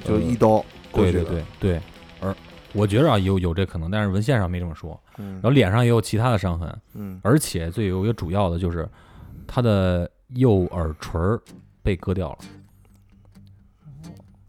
[0.04, 1.24] 就一刀过对对去的。
[1.24, 1.80] 对对，
[2.20, 2.34] 而
[2.72, 4.98] 我觉着啊有有这可能，但是文献上没这么说。
[5.18, 8.86] 嗯然后脸上也有其他的伤痕，嗯，而且最有一个主要的就是
[9.46, 11.40] 他的右耳垂儿
[11.82, 12.38] 被割掉了。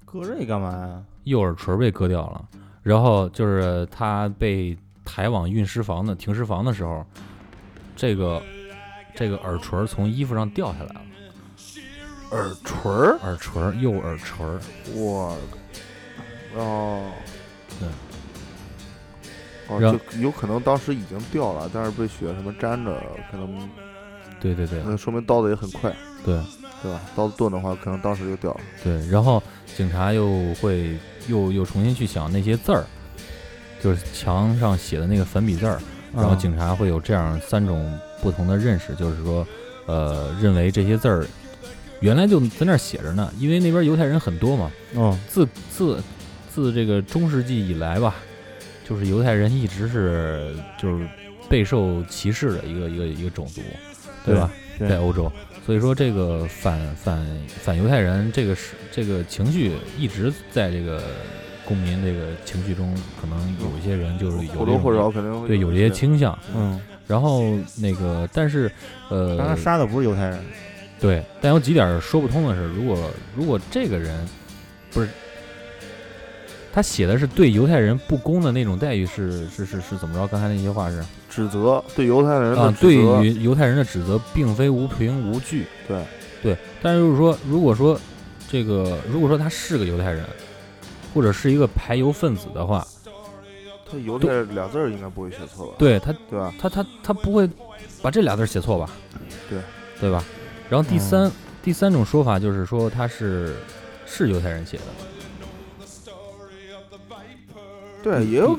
[0.05, 1.03] 割这干嘛呀？
[1.23, 2.45] 右耳垂被割掉了，
[2.81, 7.05] 然后就是他被抬往运尸房的停尸房的时候，
[7.97, 8.41] 这个
[9.13, 11.01] 这个耳垂儿从衣服上掉下来了，
[12.31, 14.61] 耳垂儿，耳垂儿右耳垂儿，
[14.95, 15.35] 哇，
[16.55, 17.11] 哦，
[17.79, 17.89] 对。
[19.69, 23.69] 哦，然就有可能当时已经掉了，但是被血什么粘着，可能
[24.39, 25.93] 对对对那说明刀子也很快，
[26.23, 26.39] 对
[26.81, 27.01] 对吧？
[27.17, 28.61] 刀子钝的话，可能当时就掉了。
[28.81, 29.43] 对，然后
[29.75, 32.85] 警察又会又又重新去想那些字儿，
[33.81, 35.81] 就是墙上写的那个粉笔字儿，
[36.17, 39.47] 然后啊警察会有这样三种不同的认识，就是说，
[39.85, 41.25] 呃，认为这些字儿
[41.99, 46.01] 原来就在那儿写着呢，因为那边犹太人很多嘛，哦，自自
[46.53, 48.15] 自这个中世纪以来吧，
[48.87, 51.07] 就是犹太人一直是就是
[51.47, 53.61] 备受歧视的一个一个一个种族，
[54.25, 54.51] 对吧？
[54.77, 55.31] 对在欧洲，
[55.65, 61.01] 所以说这个反反反犹太人这个是这个情绪一直在这个
[61.67, 67.43] 公民这个情绪中，可能有一些人就是有或多或少肯定会对有这些倾向，嗯，然后
[67.79, 68.71] 那个但是
[69.09, 70.39] 呃，但他杀的不是犹太人，
[70.99, 74.25] 对，但有几点说不通的是，如果如果这个人
[74.91, 75.09] 不是
[76.71, 80.25] 他写的是对犹太人不公的那种待遇是是是是怎么着？
[80.27, 81.03] 刚才那些话是。
[81.29, 85.65] 指责对犹太人的啊，对，于犹太人的指责并非无凭无据。
[85.87, 86.01] 对。
[86.41, 87.99] 对，但是就是说，如果说
[88.47, 90.23] 这个如果说他是个犹太人，
[91.17, 92.85] 或者是一个排犹分子的话，
[93.89, 95.73] 他犹太俩字儿应该不会写错吧？
[95.79, 96.53] 对他对吧？
[96.59, 97.49] 他他他不会
[98.03, 98.87] 把这俩字儿写错吧？
[99.49, 99.59] 对
[99.99, 100.23] 对吧？
[100.69, 101.31] 然后第三、
[101.63, 103.55] 第三种说法就是说他是
[104.05, 104.83] 是犹太人写的。
[108.03, 108.55] 对，也有。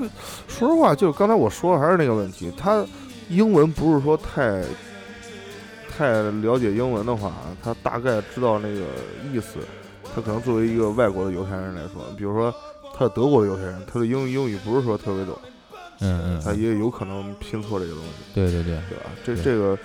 [0.49, 2.85] 说实话，就刚才我说的还是那个问题，他
[3.29, 4.65] 英文不是说太
[5.97, 7.33] 太了解英文的话，
[7.63, 8.81] 他大概知道那个
[9.33, 9.61] 意思。
[10.19, 12.53] 他可能作为一个外国的犹太人来说，比如说
[12.93, 15.39] 他是德国的犹太人，他的英英语不是说特别懂，
[16.01, 19.05] 嗯嗯，他也有可能拼错这个东西，对对对，对吧？
[19.25, 19.79] 这这个，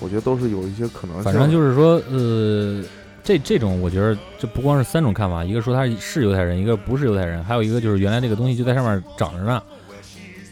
[0.00, 1.24] 我觉得都是有一些可能性。
[1.24, 2.84] 反正就是说，呃，
[3.24, 9.62] 这这种我觉得这不光是三种看法，一个说他是犹太人，一个不是犹太人，还有一个就是原来这个东西就在上面长着呢。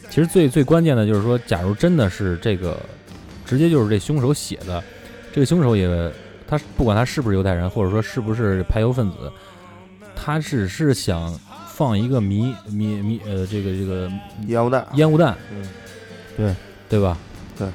[0.09, 2.79] 其实最最关键的就是说，假如真的是这个，
[3.45, 4.83] 直接就是这凶手写的，
[5.31, 5.87] 这个凶手也
[6.47, 9.33] 他不管他是不是犹太人，或者说是不是排犹分子，
[10.15, 11.33] 他只是想
[11.69, 14.11] 放一个迷迷迷呃这个这个
[14.47, 15.69] 烟雾弹，烟雾弹，嗯，
[16.37, 16.55] 对。
[16.89, 17.19] 对吧？
[17.59, 17.67] 对。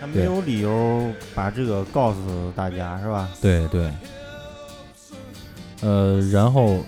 [0.00, 3.28] 他没有理由把这个告诉大家，是吧？
[3.38, 3.92] 对对，
[5.82, 6.82] 呃，然后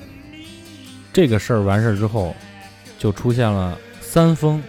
[1.12, 2.34] 这个事儿完事儿之后，
[2.98, 4.62] 就出现了三封，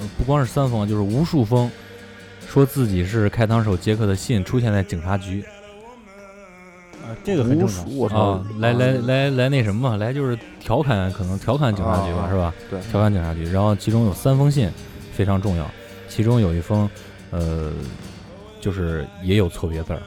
[0.00, 1.70] 呃，不光是三封，就是无数封，
[2.52, 5.42] 说自己是开膛手杰克的信出现在警察局
[7.02, 7.96] 啊，这个很正常，。
[7.96, 12.54] 我操啊，，来来来来那什么嘛，来就是调侃，可能调侃警察局吧，啊是吧？
[12.68, 14.70] 对，调侃警察局，然后其中有三封信
[15.14, 15.66] 非常重要，
[16.10, 16.88] 其中有一封，
[17.30, 17.72] 呃，
[18.60, 20.02] 就是也有错别字儿，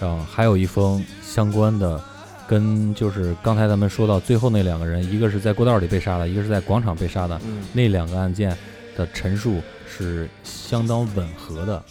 [0.00, 2.00] 然后还有一封相关的，
[2.46, 8.56] 跟就是刚才咱们说到最后那两个人，一个是在过道里被杀的，一个是在广场被杀的，嗯，那两个案件
[8.96, 11.82] 的陈述是相当吻合的，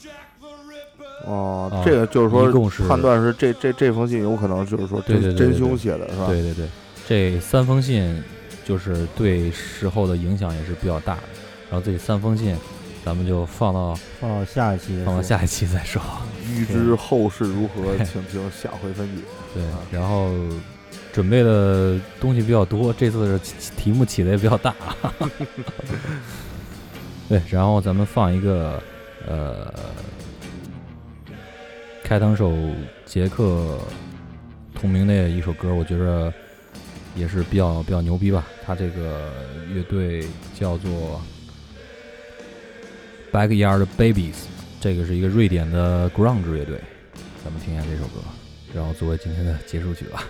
[1.26, 6.28] 哦啊，这个就是说一共是判断是这这这封信有可能就是说对真真凶写的是吧？
[6.28, 6.68] 对对对，
[7.08, 8.24] 这三封信
[8.64, 11.22] 就是对事后的影响也是比较大的，
[11.72, 12.56] 然后这三封信
[13.04, 15.02] 咱们就放到放到下一期。
[15.06, 16.02] 放到下一期再说。
[16.54, 19.22] 预知后事如何，请听下回分解。
[19.54, 20.32] 对啊，然后
[21.12, 23.39] 准备的东西比较多，这次的
[23.76, 24.76] 题目起的也比较大。
[27.28, 28.82] 对，然后咱们放一个
[29.28, 29.73] 呃，
[32.03, 32.53] 开膛手
[33.05, 33.80] 杰克
[34.73, 36.32] 同名的一首歌，我觉着
[37.15, 38.45] 也是比较比较牛逼吧。
[38.63, 39.32] 他这个
[39.73, 40.23] 乐队
[40.53, 41.19] 叫做
[43.32, 44.36] Backyard Babies，
[44.80, 46.80] 这个是一个瑞典的 grunge 乐队。
[47.43, 48.21] 咱们听一下这首歌。
[48.73, 50.23] 然后作为今天的结束曲吧。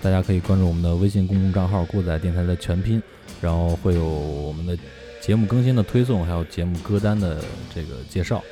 [0.00, 3.00] 大家可以关注我们的微信公众账号“过载电台”的全拼，
[3.40, 4.76] 然后会有我们的
[5.22, 7.42] 节目更新的推送，还有节目歌单的
[7.72, 8.42] 这个介绍，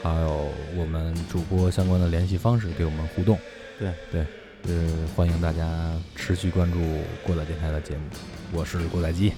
[0.00, 3.36] 还有我们主播相关的联系方式，给我们互动。
[3.80, 4.26] 对对，
[4.68, 6.78] 呃，欢迎大家持续关注
[7.26, 8.02] 过载电台的节目。
[8.52, 9.32] 我是过载机，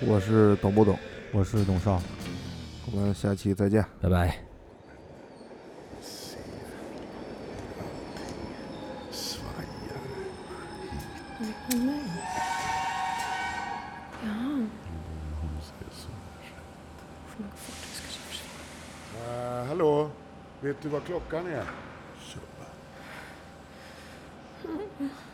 [0.00, 0.98] 我是懂不懂？
[1.30, 2.02] 我是董少。
[2.90, 3.84] 我们下期再见。
[4.00, 4.47] 拜拜。
[19.78, 20.10] Hallå?
[20.60, 21.64] Vet du vad klockan är?
[22.20, 22.66] Tjabba.